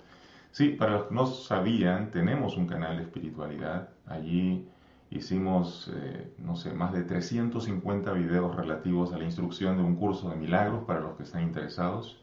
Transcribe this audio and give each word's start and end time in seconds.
Sí, 0.51 0.71
para 0.71 0.95
los 0.95 1.05
que 1.05 1.15
no 1.15 1.29
sabían, 1.29 2.11
tenemos 2.11 2.57
un 2.57 2.67
canal 2.67 2.97
de 2.97 3.05
espiritualidad. 3.05 3.91
Allí 4.07 4.67
hicimos, 5.11 5.91
eh, 5.95 6.33
no 6.39 6.57
sé, 6.57 6.73
más 6.73 6.93
de 6.93 7.03
350 7.03 8.13
videos 8.13 8.55
relativos 8.55 9.13
a 9.13 9.19
la 9.19 9.25
instrucción 9.25 9.77
de 9.77 9.83
un 9.83 9.97
curso 9.97 10.31
de 10.31 10.37
milagros 10.37 10.85
para 10.85 11.01
los 11.01 11.17
que 11.17 11.25
están 11.25 11.43
interesados. 11.43 12.23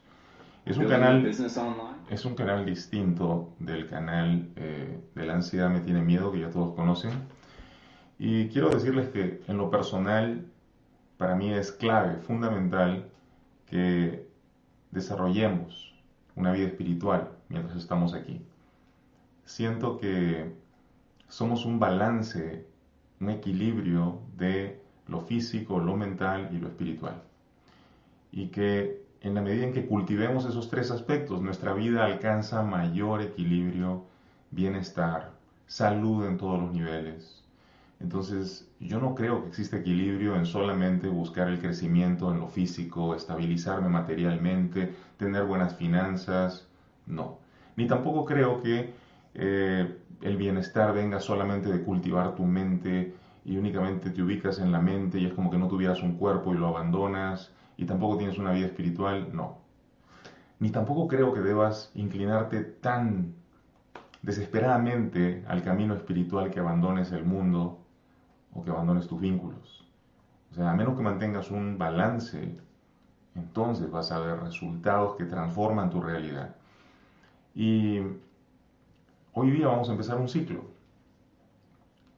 Es 0.64 0.76
un 0.76 0.86
canal, 0.86 1.24
es 1.26 2.24
un 2.24 2.34
canal 2.34 2.66
distinto 2.66 3.54
del 3.58 3.88
canal 3.88 4.48
eh, 4.56 5.00
de 5.14 5.26
la 5.26 5.34
ansiedad 5.34 5.70
me 5.70 5.80
tiene 5.80 6.02
miedo 6.02 6.32
que 6.32 6.40
ya 6.40 6.50
todos 6.50 6.74
conocen. 6.74 7.10
Y 8.18 8.48
quiero 8.48 8.68
decirles 8.70 9.08
que 9.08 9.42
en 9.46 9.56
lo 9.56 9.70
personal, 9.70 10.46
para 11.16 11.36
mí 11.36 11.52
es 11.52 11.72
clave, 11.72 12.16
fundamental, 12.16 13.08
que 13.66 14.26
desarrollemos 14.90 15.94
una 16.34 16.52
vida 16.52 16.66
espiritual 16.66 17.30
mientras 17.48 17.76
estamos 17.76 18.14
aquí. 18.14 18.42
Siento 19.44 19.98
que 19.98 20.52
somos 21.28 21.64
un 21.64 21.78
balance, 21.78 22.66
un 23.20 23.30
equilibrio 23.30 24.20
de 24.36 24.80
lo 25.06 25.20
físico, 25.20 25.78
lo 25.78 25.96
mental 25.96 26.50
y 26.52 26.58
lo 26.58 26.68
espiritual. 26.68 27.22
Y 28.30 28.48
que 28.48 29.02
en 29.20 29.34
la 29.34 29.42
medida 29.42 29.64
en 29.64 29.72
que 29.72 29.86
cultivemos 29.86 30.44
esos 30.44 30.68
tres 30.68 30.90
aspectos, 30.90 31.42
nuestra 31.42 31.72
vida 31.72 32.04
alcanza 32.04 32.62
mayor 32.62 33.22
equilibrio, 33.22 34.04
bienestar, 34.50 35.32
salud 35.66 36.26
en 36.26 36.36
todos 36.36 36.60
los 36.60 36.72
niveles. 36.72 37.42
Entonces, 38.00 38.70
yo 38.78 39.00
no 39.00 39.14
creo 39.14 39.42
que 39.42 39.48
exista 39.48 39.78
equilibrio 39.78 40.36
en 40.36 40.46
solamente 40.46 41.08
buscar 41.08 41.48
el 41.48 41.58
crecimiento 41.58 42.32
en 42.32 42.38
lo 42.38 42.46
físico, 42.46 43.14
estabilizarme 43.14 43.88
materialmente, 43.88 44.94
tener 45.16 45.44
buenas 45.44 45.74
finanzas, 45.74 46.68
no. 47.06 47.38
Ni 47.76 47.88
tampoco 47.88 48.24
creo 48.24 48.62
que 48.62 48.94
eh, 49.34 49.96
el 50.22 50.36
bienestar 50.36 50.92
venga 50.92 51.20
solamente 51.20 51.70
de 51.70 51.82
cultivar 51.82 52.34
tu 52.34 52.44
mente 52.44 53.14
y 53.44 53.56
únicamente 53.56 54.10
te 54.10 54.22
ubicas 54.22 54.58
en 54.58 54.72
la 54.72 54.80
mente 54.80 55.18
y 55.18 55.26
es 55.26 55.32
como 55.32 55.50
que 55.50 55.58
no 55.58 55.68
tuvieras 55.68 56.02
un 56.02 56.16
cuerpo 56.16 56.52
y 56.52 56.58
lo 56.58 56.68
abandonas 56.68 57.52
y 57.76 57.84
tampoco 57.84 58.18
tienes 58.18 58.38
una 58.38 58.52
vida 58.52 58.66
espiritual, 58.66 59.28
no. 59.32 59.58
Ni 60.58 60.70
tampoco 60.70 61.06
creo 61.06 61.32
que 61.32 61.40
debas 61.40 61.92
inclinarte 61.94 62.62
tan 62.62 63.34
desesperadamente 64.22 65.44
al 65.46 65.62
camino 65.62 65.94
espiritual 65.94 66.50
que 66.50 66.60
abandones 66.60 67.12
el 67.12 67.24
mundo 67.24 67.78
o 68.52 68.64
que 68.64 68.70
abandones 68.70 69.06
tus 69.06 69.20
vínculos. 69.20 69.88
O 70.50 70.54
sea, 70.54 70.70
a 70.70 70.74
menos 70.74 70.96
que 70.96 71.02
mantengas 71.02 71.50
un 71.50 71.78
balance, 71.78 72.58
entonces 73.36 73.90
vas 73.90 74.10
a 74.10 74.18
ver 74.18 74.40
resultados 74.40 75.16
que 75.16 75.24
transforman 75.24 75.90
tu 75.90 76.00
realidad. 76.00 76.56
Y 77.54 78.00
hoy 79.38 79.52
día 79.52 79.68
vamos 79.68 79.88
a 79.88 79.92
empezar 79.92 80.18
un 80.18 80.28
ciclo. 80.28 80.64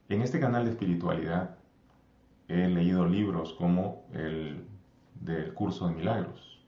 En 0.09 0.23
este 0.23 0.39
canal 0.39 0.65
de 0.65 0.71
espiritualidad 0.71 1.55
he 2.47 2.67
leído 2.67 3.05
libros 3.07 3.53
como 3.53 4.05
el 4.11 4.65
del 5.13 5.53
curso 5.53 5.87
de 5.87 5.93
milagros. 5.93 6.65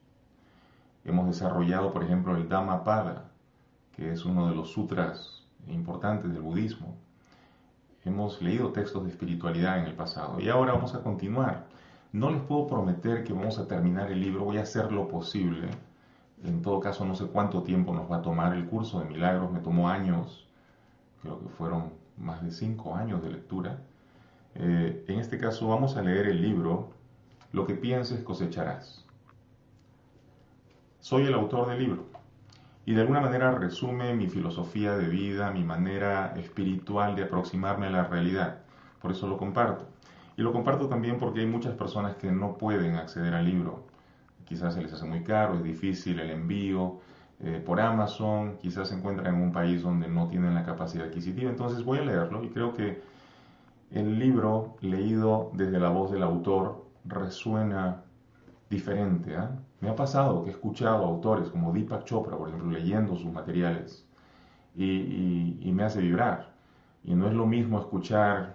Hemos 1.05 1.25
desarrollado, 1.25 1.91
por 1.91 2.03
ejemplo, 2.03 2.35
el 2.37 2.47
Dhammapada, 2.47 3.31
que 3.95 4.11
es 4.11 4.25
uno 4.25 4.47
de 4.47 4.55
los 4.55 4.71
sutras 4.71 5.43
importantes 5.67 6.31
del 6.31 6.43
budismo. 6.43 6.97
Hemos 8.05 8.39
leído 8.39 8.71
textos 8.71 9.05
de 9.05 9.09
espiritualidad 9.09 9.79
en 9.79 9.85
el 9.85 9.95
pasado 9.95 10.39
y 10.39 10.49
ahora 10.49 10.73
vamos 10.73 10.93
a 10.93 11.01
continuar. 11.01 11.65
No 12.11 12.29
les 12.29 12.43
puedo 12.43 12.67
prometer 12.67 13.23
que 13.23 13.33
vamos 13.33 13.57
a 13.57 13.67
terminar 13.67 14.11
el 14.11 14.21
libro, 14.21 14.45
voy 14.45 14.59
a 14.59 14.61
hacer 14.61 14.91
lo 14.91 15.07
posible. 15.07 15.69
En 16.43 16.61
todo 16.61 16.79
caso, 16.79 17.05
no 17.05 17.15
sé 17.15 17.27
cuánto 17.27 17.63
tiempo 17.63 17.93
nos 17.93 18.11
va 18.11 18.17
a 18.17 18.21
tomar 18.21 18.53
el 18.53 18.65
curso 18.65 18.99
de 18.99 19.05
milagros, 19.05 19.51
me 19.51 19.59
tomó 19.59 19.89
años, 19.89 20.47
creo 21.21 21.39
que 21.39 21.47
fueron 21.47 21.93
más 22.17 22.43
de 22.43 22.51
cinco 22.51 22.95
años 22.95 23.23
de 23.23 23.31
lectura. 23.31 23.79
Eh, 24.55 25.05
en 25.07 25.19
este 25.19 25.37
caso 25.37 25.67
vamos 25.67 25.95
a 25.97 26.01
leer 26.01 26.27
el 26.27 26.41
libro 26.41 26.91
lo 27.51 27.65
que 27.65 27.75
pienses 27.75 28.23
cosecharás. 28.23 29.05
Soy 30.99 31.23
el 31.23 31.33
autor 31.33 31.69
del 31.69 31.79
libro 31.79 32.05
y 32.85 32.93
de 32.93 33.01
alguna 33.01 33.21
manera 33.21 33.51
resume 33.51 34.13
mi 34.13 34.27
filosofía 34.27 34.97
de 34.97 35.07
vida, 35.07 35.51
mi 35.51 35.63
manera 35.63 36.33
espiritual 36.35 37.15
de 37.15 37.23
aproximarme 37.23 37.87
a 37.87 37.91
la 37.91 38.03
realidad. 38.03 38.59
Por 39.01 39.11
eso 39.11 39.27
lo 39.27 39.37
comparto. 39.37 39.85
Y 40.35 40.41
lo 40.41 40.51
comparto 40.51 40.87
también 40.87 41.19
porque 41.19 41.41
hay 41.41 41.45
muchas 41.45 41.75
personas 41.75 42.15
que 42.15 42.31
no 42.31 42.57
pueden 42.57 42.95
acceder 42.95 43.33
al 43.33 43.45
libro. 43.45 43.85
Quizás 44.53 44.75
se 44.75 44.83
les 44.83 44.93
hace 44.93 45.05
muy 45.07 45.23
caro, 45.23 45.55
es 45.55 45.63
difícil 45.63 46.19
el 46.19 46.29
envío 46.29 46.99
eh, 47.39 47.59
por 47.65 47.81
Amazon, 47.81 48.59
quizás 48.61 48.89
se 48.89 48.93
encuentran 48.93 49.33
en 49.33 49.41
un 49.41 49.51
país 49.51 49.81
donde 49.81 50.07
no 50.07 50.27
tienen 50.27 50.53
la 50.53 50.63
capacidad 50.63 51.07
adquisitiva. 51.07 51.49
Entonces 51.49 51.83
voy 51.83 51.97
a 51.97 52.03
leerlo 52.03 52.43
y 52.43 52.49
creo 52.49 52.71
que 52.71 53.01
el 53.89 54.19
libro 54.19 54.77
leído 54.81 55.49
desde 55.55 55.79
la 55.79 55.89
voz 55.89 56.11
del 56.11 56.21
autor 56.21 56.85
resuena 57.03 58.03
diferente. 58.69 59.35
¿ah? 59.35 59.57
Me 59.81 59.89
ha 59.89 59.95
pasado 59.95 60.43
que 60.43 60.51
he 60.51 60.53
escuchado 60.53 61.03
autores 61.03 61.49
como 61.49 61.73
Deepak 61.73 62.03
Chopra, 62.03 62.37
por 62.37 62.49
ejemplo, 62.49 62.69
leyendo 62.69 63.15
sus 63.15 63.31
materiales 63.33 64.07
y, 64.75 65.71
me 65.73 65.83
hace 65.83 65.99
vibrar. 65.99 66.53
Y 67.03 67.15
no 67.15 67.27
es 67.27 67.33
lo 67.33 67.47
mismo 67.47 67.79
escuchar 67.79 68.53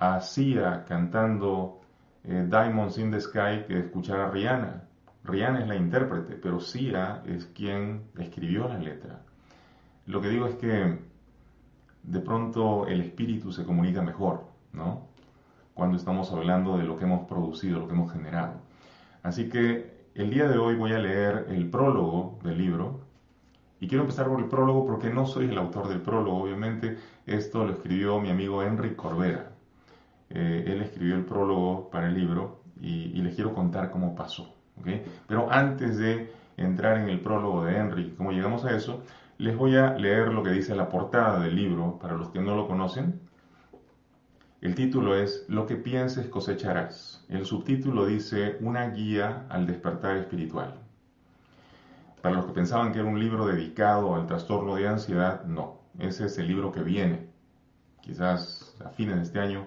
a 0.00 0.20
Sia 0.22 0.84
cantando 0.88 1.82
eh, 2.24 2.48
Diamonds 2.50 2.98
in 2.98 3.12
the 3.12 3.20
Sky 3.20 3.62
que 3.68 3.78
escuchar 3.78 4.18
a 4.18 4.28
Rihanna. 4.28 4.89
Rihanna 5.24 5.60
es 5.60 5.68
la 5.68 5.76
intérprete, 5.76 6.34
pero 6.34 6.60
Sia 6.60 7.22
es 7.26 7.46
quien 7.46 8.04
escribió 8.18 8.68
la 8.68 8.78
letra. 8.78 9.22
Lo 10.06 10.20
que 10.20 10.28
digo 10.28 10.46
es 10.46 10.54
que 10.56 10.98
de 12.02 12.20
pronto 12.20 12.86
el 12.86 13.00
espíritu 13.00 13.52
se 13.52 13.64
comunica 13.64 14.02
mejor, 14.02 14.44
¿no? 14.72 15.10
cuando 15.80 15.96
estamos 15.96 16.30
hablando 16.30 16.76
de 16.76 16.84
lo 16.84 16.98
que 16.98 17.04
hemos 17.04 17.26
producido, 17.26 17.80
lo 17.80 17.88
que 17.88 17.94
hemos 17.94 18.12
generado. 18.12 18.60
Así 19.22 19.48
que 19.48 20.08
el 20.14 20.28
día 20.28 20.46
de 20.46 20.58
hoy 20.58 20.74
voy 20.74 20.92
a 20.92 20.98
leer 20.98 21.46
el 21.48 21.70
prólogo 21.70 22.38
del 22.42 22.58
libro. 22.58 23.00
Y 23.80 23.88
quiero 23.88 24.02
empezar 24.02 24.28
por 24.28 24.40
el 24.40 24.46
prólogo 24.46 24.84
porque 24.84 25.08
no 25.08 25.24
soy 25.24 25.46
el 25.46 25.56
autor 25.56 25.88
del 25.88 26.02
prólogo, 26.02 26.42
obviamente. 26.42 26.98
Esto 27.24 27.64
lo 27.64 27.72
escribió 27.72 28.20
mi 28.20 28.28
amigo 28.28 28.62
Henry 28.62 28.94
Corbera. 28.94 29.52
Eh, 30.28 30.64
él 30.66 30.82
escribió 30.82 31.14
el 31.14 31.24
prólogo 31.24 31.88
para 31.88 32.08
el 32.08 32.14
libro 32.14 32.60
y, 32.78 33.20
les 33.22 33.34
quiero 33.34 33.54
contar 33.54 33.90
cómo 33.90 34.14
pasó. 34.14 34.54
Pero 35.26 35.50
antes 35.50 35.98
de 35.98 36.32
entrar 36.56 36.98
en 36.98 37.08
el 37.08 37.20
prólogo 37.20 37.64
de 37.64 37.76
Henry, 37.76 38.14
cómo 38.16 38.32
llegamos 38.32 38.64
a 38.64 38.76
eso, 38.76 39.02
les 39.38 39.56
voy 39.56 39.76
a 39.76 39.94
leer 39.94 40.28
lo 40.28 40.42
que 40.42 40.50
dice 40.50 40.74
la 40.74 40.88
portada 40.88 41.40
del 41.40 41.56
libro 41.56 41.98
para 41.98 42.14
los 42.14 42.30
que 42.30 42.40
no 42.40 42.54
lo 42.56 42.68
conocen. 42.68 43.20
El 44.60 44.74
título 44.74 45.16
es 45.16 45.46
Lo 45.48 45.66
que 45.66 45.76
pienses 45.76 46.28
cosecharás. 46.28 47.24
El 47.30 47.46
subtítulo 47.46 48.04
dice 48.04 48.58
Una 48.60 48.90
guía 48.90 49.46
al 49.48 49.66
despertar 49.66 50.18
espiritual. 50.18 50.74
Para 52.20 52.34
los 52.34 52.44
que 52.44 52.52
pensaban 52.52 52.92
que 52.92 52.98
era 52.98 53.08
un 53.08 53.18
libro 53.18 53.46
dedicado 53.46 54.14
al 54.14 54.26
trastorno 54.26 54.74
de 54.74 54.86
ansiedad, 54.86 55.44
no. 55.46 55.80
Ese 55.98 56.26
es 56.26 56.36
el 56.36 56.46
libro 56.46 56.70
que 56.70 56.82
viene. 56.82 57.30
Quizás 58.02 58.76
a 58.84 58.90
fines 58.90 59.16
de 59.16 59.22
este 59.22 59.40
año 59.40 59.66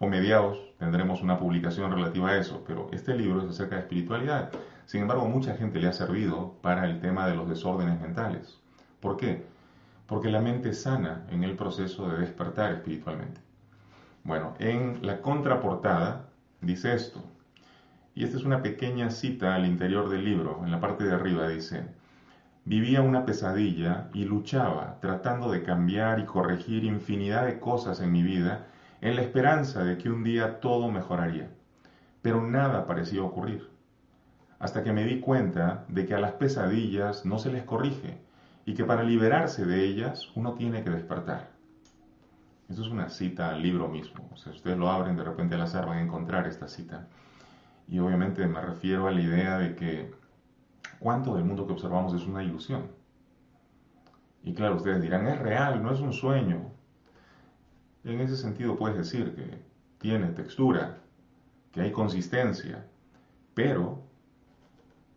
o 0.00 0.08
mediados 0.08 0.58
tendremos 0.78 1.22
una 1.22 1.38
publicación 1.38 1.90
relativa 1.90 2.30
a 2.30 2.36
eso, 2.36 2.62
pero 2.66 2.88
este 2.92 3.14
libro 3.14 3.42
es 3.42 3.50
acerca 3.50 3.76
de 3.76 3.82
espiritualidad. 3.82 4.50
Sin 4.86 5.02
embargo, 5.02 5.28
mucha 5.28 5.56
gente 5.56 5.80
le 5.80 5.88
ha 5.88 5.92
servido 5.92 6.54
para 6.62 6.86
el 6.86 7.00
tema 7.00 7.26
de 7.26 7.34
los 7.34 7.48
desórdenes 7.48 8.00
mentales. 8.00 8.60
¿Por 9.00 9.16
qué? 9.16 9.44
Porque 10.06 10.30
la 10.30 10.40
mente 10.40 10.72
sana 10.72 11.26
en 11.30 11.44
el 11.44 11.56
proceso 11.56 12.08
de 12.08 12.18
despertar 12.18 12.72
espiritualmente. 12.72 13.40
Bueno, 14.24 14.54
en 14.58 15.04
la 15.06 15.20
contraportada 15.20 16.28
dice 16.60 16.94
esto, 16.94 17.22
y 18.14 18.24
esta 18.24 18.36
es 18.36 18.44
una 18.44 18.62
pequeña 18.62 19.10
cita 19.10 19.54
al 19.54 19.66
interior 19.66 20.08
del 20.08 20.24
libro, 20.24 20.62
en 20.64 20.70
la 20.70 20.80
parte 20.80 21.04
de 21.04 21.14
arriba 21.14 21.48
dice, 21.48 21.86
vivía 22.64 23.00
una 23.00 23.24
pesadilla 23.24 24.10
y 24.12 24.24
luchaba 24.24 24.98
tratando 25.00 25.50
de 25.50 25.62
cambiar 25.62 26.18
y 26.18 26.24
corregir 26.24 26.84
infinidad 26.84 27.46
de 27.46 27.60
cosas 27.60 28.00
en 28.00 28.12
mi 28.12 28.22
vida 28.22 28.66
en 29.00 29.16
la 29.16 29.22
esperanza 29.22 29.84
de 29.84 29.98
que 29.98 30.10
un 30.10 30.24
día 30.24 30.60
todo 30.60 30.90
mejoraría, 30.90 31.50
pero 32.22 32.42
nada 32.42 32.86
parecía 32.86 33.22
ocurrir, 33.22 33.68
hasta 34.58 34.82
que 34.82 34.92
me 34.92 35.04
di 35.04 35.20
cuenta 35.20 35.84
de 35.88 36.06
que 36.06 36.14
a 36.14 36.20
las 36.20 36.32
pesadillas 36.32 37.24
no 37.24 37.38
se 37.38 37.52
les 37.52 37.62
corrige 37.62 38.18
y 38.64 38.74
que 38.74 38.84
para 38.84 39.04
liberarse 39.04 39.64
de 39.64 39.84
ellas 39.84 40.30
uno 40.34 40.54
tiene 40.54 40.82
que 40.82 40.90
despertar. 40.90 41.50
Eso 42.68 42.82
es 42.82 42.88
una 42.88 43.08
cita 43.08 43.50
al 43.50 43.62
libro 43.62 43.88
mismo. 43.88 44.28
O 44.32 44.36
sea, 44.36 44.52
si 44.52 44.58
ustedes 44.58 44.76
lo 44.76 44.90
abren 44.90 45.16
de 45.16 45.24
repente 45.24 45.54
al 45.54 45.62
azar 45.62 45.86
van 45.86 45.98
a 45.98 46.02
encontrar 46.02 46.46
esta 46.46 46.68
cita. 46.68 47.08
Y 47.88 47.98
obviamente 47.98 48.46
me 48.46 48.60
refiero 48.60 49.06
a 49.06 49.10
la 49.10 49.22
idea 49.22 49.56
de 49.56 49.74
que 49.74 50.10
cuánto 50.98 51.34
del 51.34 51.44
mundo 51.44 51.66
que 51.66 51.72
observamos 51.72 52.12
es 52.12 52.26
una 52.26 52.42
ilusión. 52.42 52.88
Y 54.42 54.52
claro, 54.52 54.76
ustedes 54.76 55.00
dirán, 55.00 55.26
es 55.26 55.38
real, 55.38 55.82
no 55.82 55.92
es 55.92 56.00
un 56.00 56.12
sueño. 56.12 56.70
En 58.08 58.20
ese 58.20 58.38
sentido 58.38 58.76
puedes 58.76 58.96
decir 58.96 59.34
que 59.34 59.58
tiene 59.98 60.28
textura, 60.28 60.96
que 61.72 61.82
hay 61.82 61.92
consistencia, 61.92 62.86
pero 63.52 64.02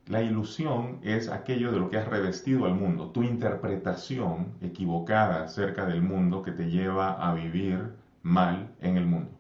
la 0.08 0.22
ilusión 0.22 1.00
es 1.02 1.30
aquello 1.30 1.72
de 1.72 1.80
lo 1.80 1.90
que 1.90 1.98
has 1.98 2.10
revestido 2.10 2.66
al 2.66 2.76
mundo, 2.76 3.12
tu 3.12 3.24
interpretación 3.24 4.52
equivocada 4.60 5.46
acerca 5.46 5.86
del 5.86 6.02
mundo 6.02 6.44
que 6.44 6.52
te 6.52 6.70
lleva 6.70 7.14
a 7.14 7.34
vivir 7.34 7.94
mal 8.24 8.76
en 8.82 8.98
el 8.98 9.06
mundo. 9.06 9.32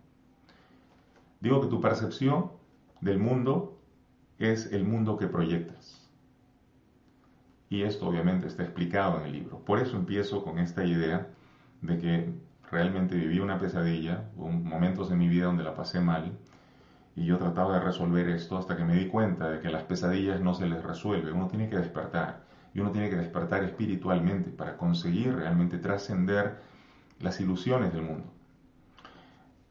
Digo 1.41 1.59
que 1.59 1.67
tu 1.67 1.81
percepción 1.81 2.51
del 3.01 3.19
mundo 3.19 3.77
es 4.39 4.71
el 4.71 4.85
mundo 4.85 5.17
que 5.17 5.27
proyectas. 5.27 6.09
Y 7.69 7.81
esto 7.81 8.07
obviamente 8.07 8.47
está 8.47 8.63
explicado 8.63 9.19
en 9.19 9.25
el 9.25 9.33
libro. 9.33 9.59
Por 9.59 9.79
eso 9.79 9.97
empiezo 9.97 10.41
con 10.41 10.57
esta 10.57 10.85
idea 10.85 11.27
de 11.81 11.97
que 11.97 12.50
realmente 12.71 13.15
viví 13.15 13.39
una 13.39 13.59
pesadilla, 13.59 14.29
momentos 14.35 15.11
en 15.11 15.17
mi 15.17 15.27
vida 15.27 15.45
donde 15.45 15.63
la 15.63 15.75
pasé 15.75 15.99
mal, 15.99 16.37
y 17.15 17.25
yo 17.25 17.37
trataba 17.37 17.75
de 17.75 17.83
resolver 17.83 18.29
esto 18.29 18.57
hasta 18.57 18.77
que 18.77 18.85
me 18.85 18.95
di 18.95 19.07
cuenta 19.07 19.49
de 19.49 19.59
que 19.59 19.69
las 19.69 19.83
pesadillas 19.83 20.39
no 20.39 20.53
se 20.53 20.67
les 20.67 20.81
resuelve, 20.81 21.33
uno 21.33 21.47
tiene 21.47 21.69
que 21.69 21.77
despertar, 21.77 22.43
y 22.73 22.79
uno 22.79 22.91
tiene 22.91 23.09
que 23.09 23.17
despertar 23.17 23.63
espiritualmente 23.63 24.49
para 24.49 24.77
conseguir 24.77 25.35
realmente 25.35 25.77
trascender 25.77 26.61
las 27.19 27.41
ilusiones 27.41 27.91
del 27.93 28.03
mundo. 28.03 28.31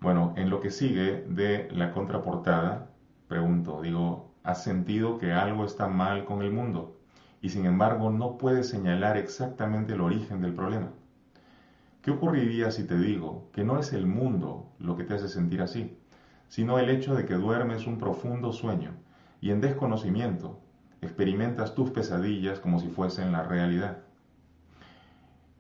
Bueno, 0.01 0.35
en 0.37 0.51
lo 0.51 0.61
que 0.61 0.71
sigue 0.71 1.25
de 1.29 1.69
la 1.73 1.93
contraportada, 1.93 2.91
pregunto, 3.29 3.81
digo, 3.83 4.35
¿has 4.45 4.63
sentido 4.63 5.19
que 5.19 5.33
algo 5.33 5.65
está 5.65 5.89
mal 5.89 6.25
con 6.25 6.43
el 6.43 6.53
mundo? 6.53 6.99
Y 7.43 7.49
sin 7.49 7.65
embargo 7.65 8.11
no 8.11 8.37
puedes 8.37 8.69
señalar 8.69 9.17
exactamente 9.17 9.95
el 9.95 10.03
origen 10.03 10.41
del 10.43 10.55
problema. 10.55 10.89
¿Qué 12.03 12.11
ocurriría 12.11 12.71
si 12.71 12.85
te 12.85 12.97
digo 12.97 13.51
que 13.53 13.63
no 13.63 13.79
es 13.79 13.93
el 13.93 14.07
mundo 14.07 14.73
lo 14.79 14.97
que 14.97 15.05
te 15.05 15.15
hace 15.15 15.29
sentir 15.29 15.61
así, 15.61 15.99
sino 16.49 16.79
el 16.79 16.89
hecho 16.89 17.15
de 17.15 17.27
que 17.27 17.35
duermes 17.35 17.87
un 17.87 17.99
profundo 17.99 18.53
sueño 18.53 18.93
y 19.43 19.51
en 19.51 19.61
desconocimiento 19.61 20.59
experimentas 21.03 21.75
tus 21.75 21.91
pesadillas 21.91 22.59
como 22.59 22.81
si 22.81 22.89
fuesen 22.89 23.33
la 23.33 23.43
realidad? 23.43 23.99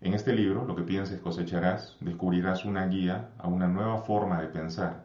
En 0.00 0.14
este 0.14 0.32
libro, 0.32 0.64
lo 0.64 0.74
que 0.74 0.82
pienses 0.82 1.20
cosecharás, 1.20 1.98
descubrirás 2.00 2.64
una 2.64 2.86
guía 2.86 3.28
a 3.36 3.46
una 3.46 3.68
nueva 3.68 3.98
forma 3.98 4.40
de 4.40 4.48
pensar, 4.48 5.04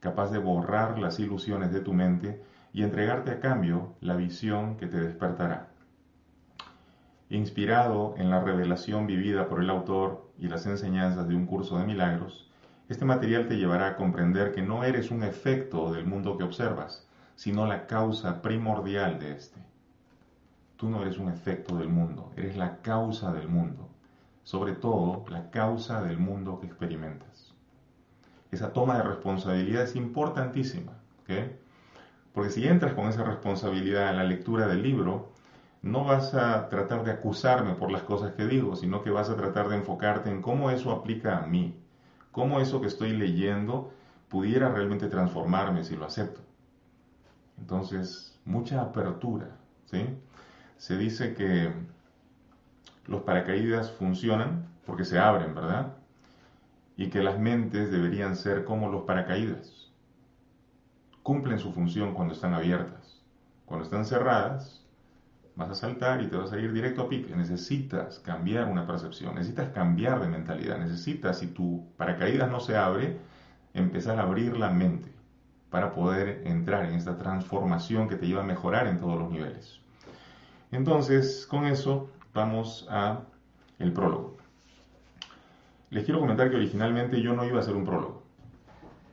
capaz 0.00 0.32
de 0.32 0.38
borrar 0.38 0.98
las 0.98 1.20
ilusiones 1.20 1.70
de 1.72 1.78
tu 1.78 1.92
mente 1.92 2.42
y 2.72 2.82
entregarte 2.82 3.30
a 3.30 3.38
cambio 3.38 3.94
la 4.00 4.16
visión 4.16 4.76
que 4.78 4.88
te 4.88 5.00
despertará. 5.00 5.68
Inspirado 7.30 8.14
en 8.18 8.30
la 8.30 8.40
revelación 8.40 9.06
vivida 9.06 9.48
por 9.48 9.62
el 9.62 9.70
autor 9.70 10.31
y 10.42 10.48
las 10.48 10.66
enseñanzas 10.66 11.28
de 11.28 11.36
un 11.36 11.46
curso 11.46 11.78
de 11.78 11.86
milagros, 11.86 12.50
este 12.88 13.04
material 13.04 13.46
te 13.46 13.56
llevará 13.56 13.86
a 13.86 13.96
comprender 13.96 14.52
que 14.52 14.60
no 14.60 14.82
eres 14.82 15.12
un 15.12 15.22
efecto 15.22 15.92
del 15.92 16.04
mundo 16.04 16.36
que 16.36 16.42
observas, 16.42 17.06
sino 17.36 17.64
la 17.64 17.86
causa 17.86 18.42
primordial 18.42 19.20
de 19.20 19.32
este. 19.32 19.60
Tú 20.76 20.90
no 20.90 21.00
eres 21.00 21.18
un 21.18 21.28
efecto 21.28 21.76
del 21.78 21.88
mundo, 21.88 22.32
eres 22.36 22.56
la 22.56 22.78
causa 22.78 23.32
del 23.32 23.46
mundo, 23.46 23.88
sobre 24.42 24.72
todo 24.72 25.24
la 25.30 25.48
causa 25.50 26.02
del 26.02 26.18
mundo 26.18 26.58
que 26.58 26.66
experimentas. 26.66 27.54
Esa 28.50 28.72
toma 28.72 28.96
de 28.96 29.04
responsabilidad 29.04 29.84
es 29.84 29.94
importantísima, 29.94 30.92
porque 32.34 32.50
si 32.50 32.66
entras 32.66 32.94
con 32.94 33.06
esa 33.06 33.22
responsabilidad 33.22 34.10
en 34.10 34.16
la 34.16 34.24
lectura 34.24 34.66
del 34.66 34.82
libro, 34.82 35.31
no 35.82 36.04
vas 36.04 36.32
a 36.34 36.68
tratar 36.68 37.04
de 37.04 37.10
acusarme 37.10 37.74
por 37.74 37.90
las 37.90 38.02
cosas 38.02 38.32
que 38.32 38.46
digo, 38.46 38.76
sino 38.76 39.02
que 39.02 39.10
vas 39.10 39.30
a 39.30 39.36
tratar 39.36 39.68
de 39.68 39.76
enfocarte 39.76 40.30
en 40.30 40.40
cómo 40.40 40.70
eso 40.70 40.92
aplica 40.92 41.38
a 41.38 41.46
mí, 41.46 41.76
cómo 42.30 42.60
eso 42.60 42.80
que 42.80 42.86
estoy 42.86 43.16
leyendo 43.16 43.92
pudiera 44.28 44.70
realmente 44.72 45.08
transformarme 45.08 45.84
si 45.84 45.96
lo 45.96 46.06
acepto. 46.06 46.40
Entonces, 47.58 48.38
mucha 48.44 48.80
apertura, 48.80 49.56
¿sí? 49.86 50.06
Se 50.76 50.96
dice 50.96 51.34
que 51.34 51.72
los 53.06 53.22
paracaídas 53.22 53.90
funcionan 53.90 54.68
porque 54.86 55.04
se 55.04 55.18
abren, 55.18 55.54
¿verdad? 55.54 55.94
Y 56.96 57.10
que 57.10 57.22
las 57.22 57.38
mentes 57.38 57.90
deberían 57.90 58.36
ser 58.36 58.64
como 58.64 58.88
los 58.88 59.02
paracaídas. 59.02 59.90
Cumplen 61.22 61.58
su 61.58 61.72
función 61.72 62.14
cuando 62.14 62.34
están 62.34 62.54
abiertas. 62.54 63.20
Cuando 63.64 63.84
están 63.84 64.04
cerradas, 64.04 64.81
vas 65.56 65.70
a 65.70 65.74
saltar 65.74 66.22
y 66.22 66.28
te 66.28 66.36
vas 66.36 66.52
a 66.52 66.58
ir 66.58 66.72
directo 66.72 67.02
a 67.02 67.08
pique. 67.08 67.34
Necesitas 67.34 68.18
cambiar 68.20 68.68
una 68.68 68.86
percepción, 68.86 69.34
necesitas 69.34 69.70
cambiar 69.70 70.20
de 70.20 70.28
mentalidad, 70.28 70.78
necesitas, 70.78 71.38
si 71.38 71.48
tu 71.48 71.86
paracaídas 71.96 72.50
no 72.50 72.60
se 72.60 72.76
abre, 72.76 73.18
empezar 73.74 74.18
a 74.18 74.22
abrir 74.22 74.56
la 74.56 74.70
mente 74.70 75.12
para 75.70 75.92
poder 75.92 76.42
entrar 76.46 76.84
en 76.84 76.94
esta 76.94 77.16
transformación 77.16 78.08
que 78.08 78.16
te 78.16 78.26
lleva 78.26 78.42
a 78.42 78.46
mejorar 78.46 78.86
en 78.86 78.98
todos 78.98 79.18
los 79.18 79.30
niveles. 79.30 79.80
Entonces, 80.70 81.46
con 81.46 81.64
eso 81.66 82.10
vamos 82.34 82.86
a 82.90 83.20
el 83.78 83.92
prólogo. 83.92 84.36
Les 85.90 86.04
quiero 86.04 86.20
comentar 86.20 86.50
que 86.50 86.56
originalmente 86.56 87.20
yo 87.20 87.34
no 87.34 87.44
iba 87.44 87.58
a 87.58 87.60
hacer 87.60 87.74
un 87.74 87.84
prólogo. 87.84 88.22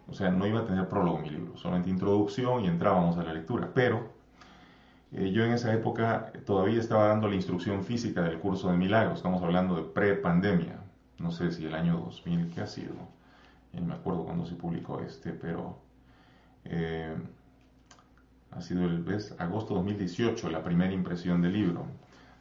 O 0.08 0.14
sea, 0.14 0.32
no 0.32 0.48
iba 0.48 0.62
a 0.62 0.66
tener 0.66 0.88
prólogo 0.88 1.18
en 1.18 1.24
mi 1.24 1.30
libro, 1.30 1.58
solamente 1.58 1.90
introducción 1.90 2.64
y 2.64 2.68
entrábamos 2.68 3.18
a 3.18 3.24
la 3.24 3.34
lectura. 3.34 3.70
Pero 3.74 4.19
eh, 5.12 5.32
yo 5.32 5.44
en 5.44 5.52
esa 5.52 5.74
época 5.74 6.32
todavía 6.46 6.80
estaba 6.80 7.08
dando 7.08 7.28
la 7.28 7.36
instrucción 7.36 7.84
física 7.84 8.22
del 8.22 8.40
curso 8.40 8.72
de 8.72 8.78
milagros, 8.78 9.18
estamos 9.18 9.42
hablando 9.44 9.76
de 9.76 9.84
pre-pandemia, 9.84 10.80
no 11.18 11.32
sé 11.32 11.52
si 11.52 11.66
el 11.66 11.74
año 11.76 11.98
2000, 11.98 12.52
¿qué 12.54 12.62
ha 12.62 12.68
sido? 12.68 12.94
no 13.74 13.86
me 13.86 13.94
acuerdo 13.94 14.26
cuándo 14.26 14.46
se 14.46 14.56
publicó 14.56 15.00
este, 15.00 15.32
pero 15.32 15.78
eh, 16.66 17.16
ha 18.52 18.62
sido 18.62 18.86
el 18.86 19.04
¿ves? 19.04 19.36
agosto 19.38 19.76
2018 19.76 20.50
la 20.50 20.64
primera 20.64 20.92
impresión 20.92 21.42
del 21.42 21.54
libro. 21.54 21.86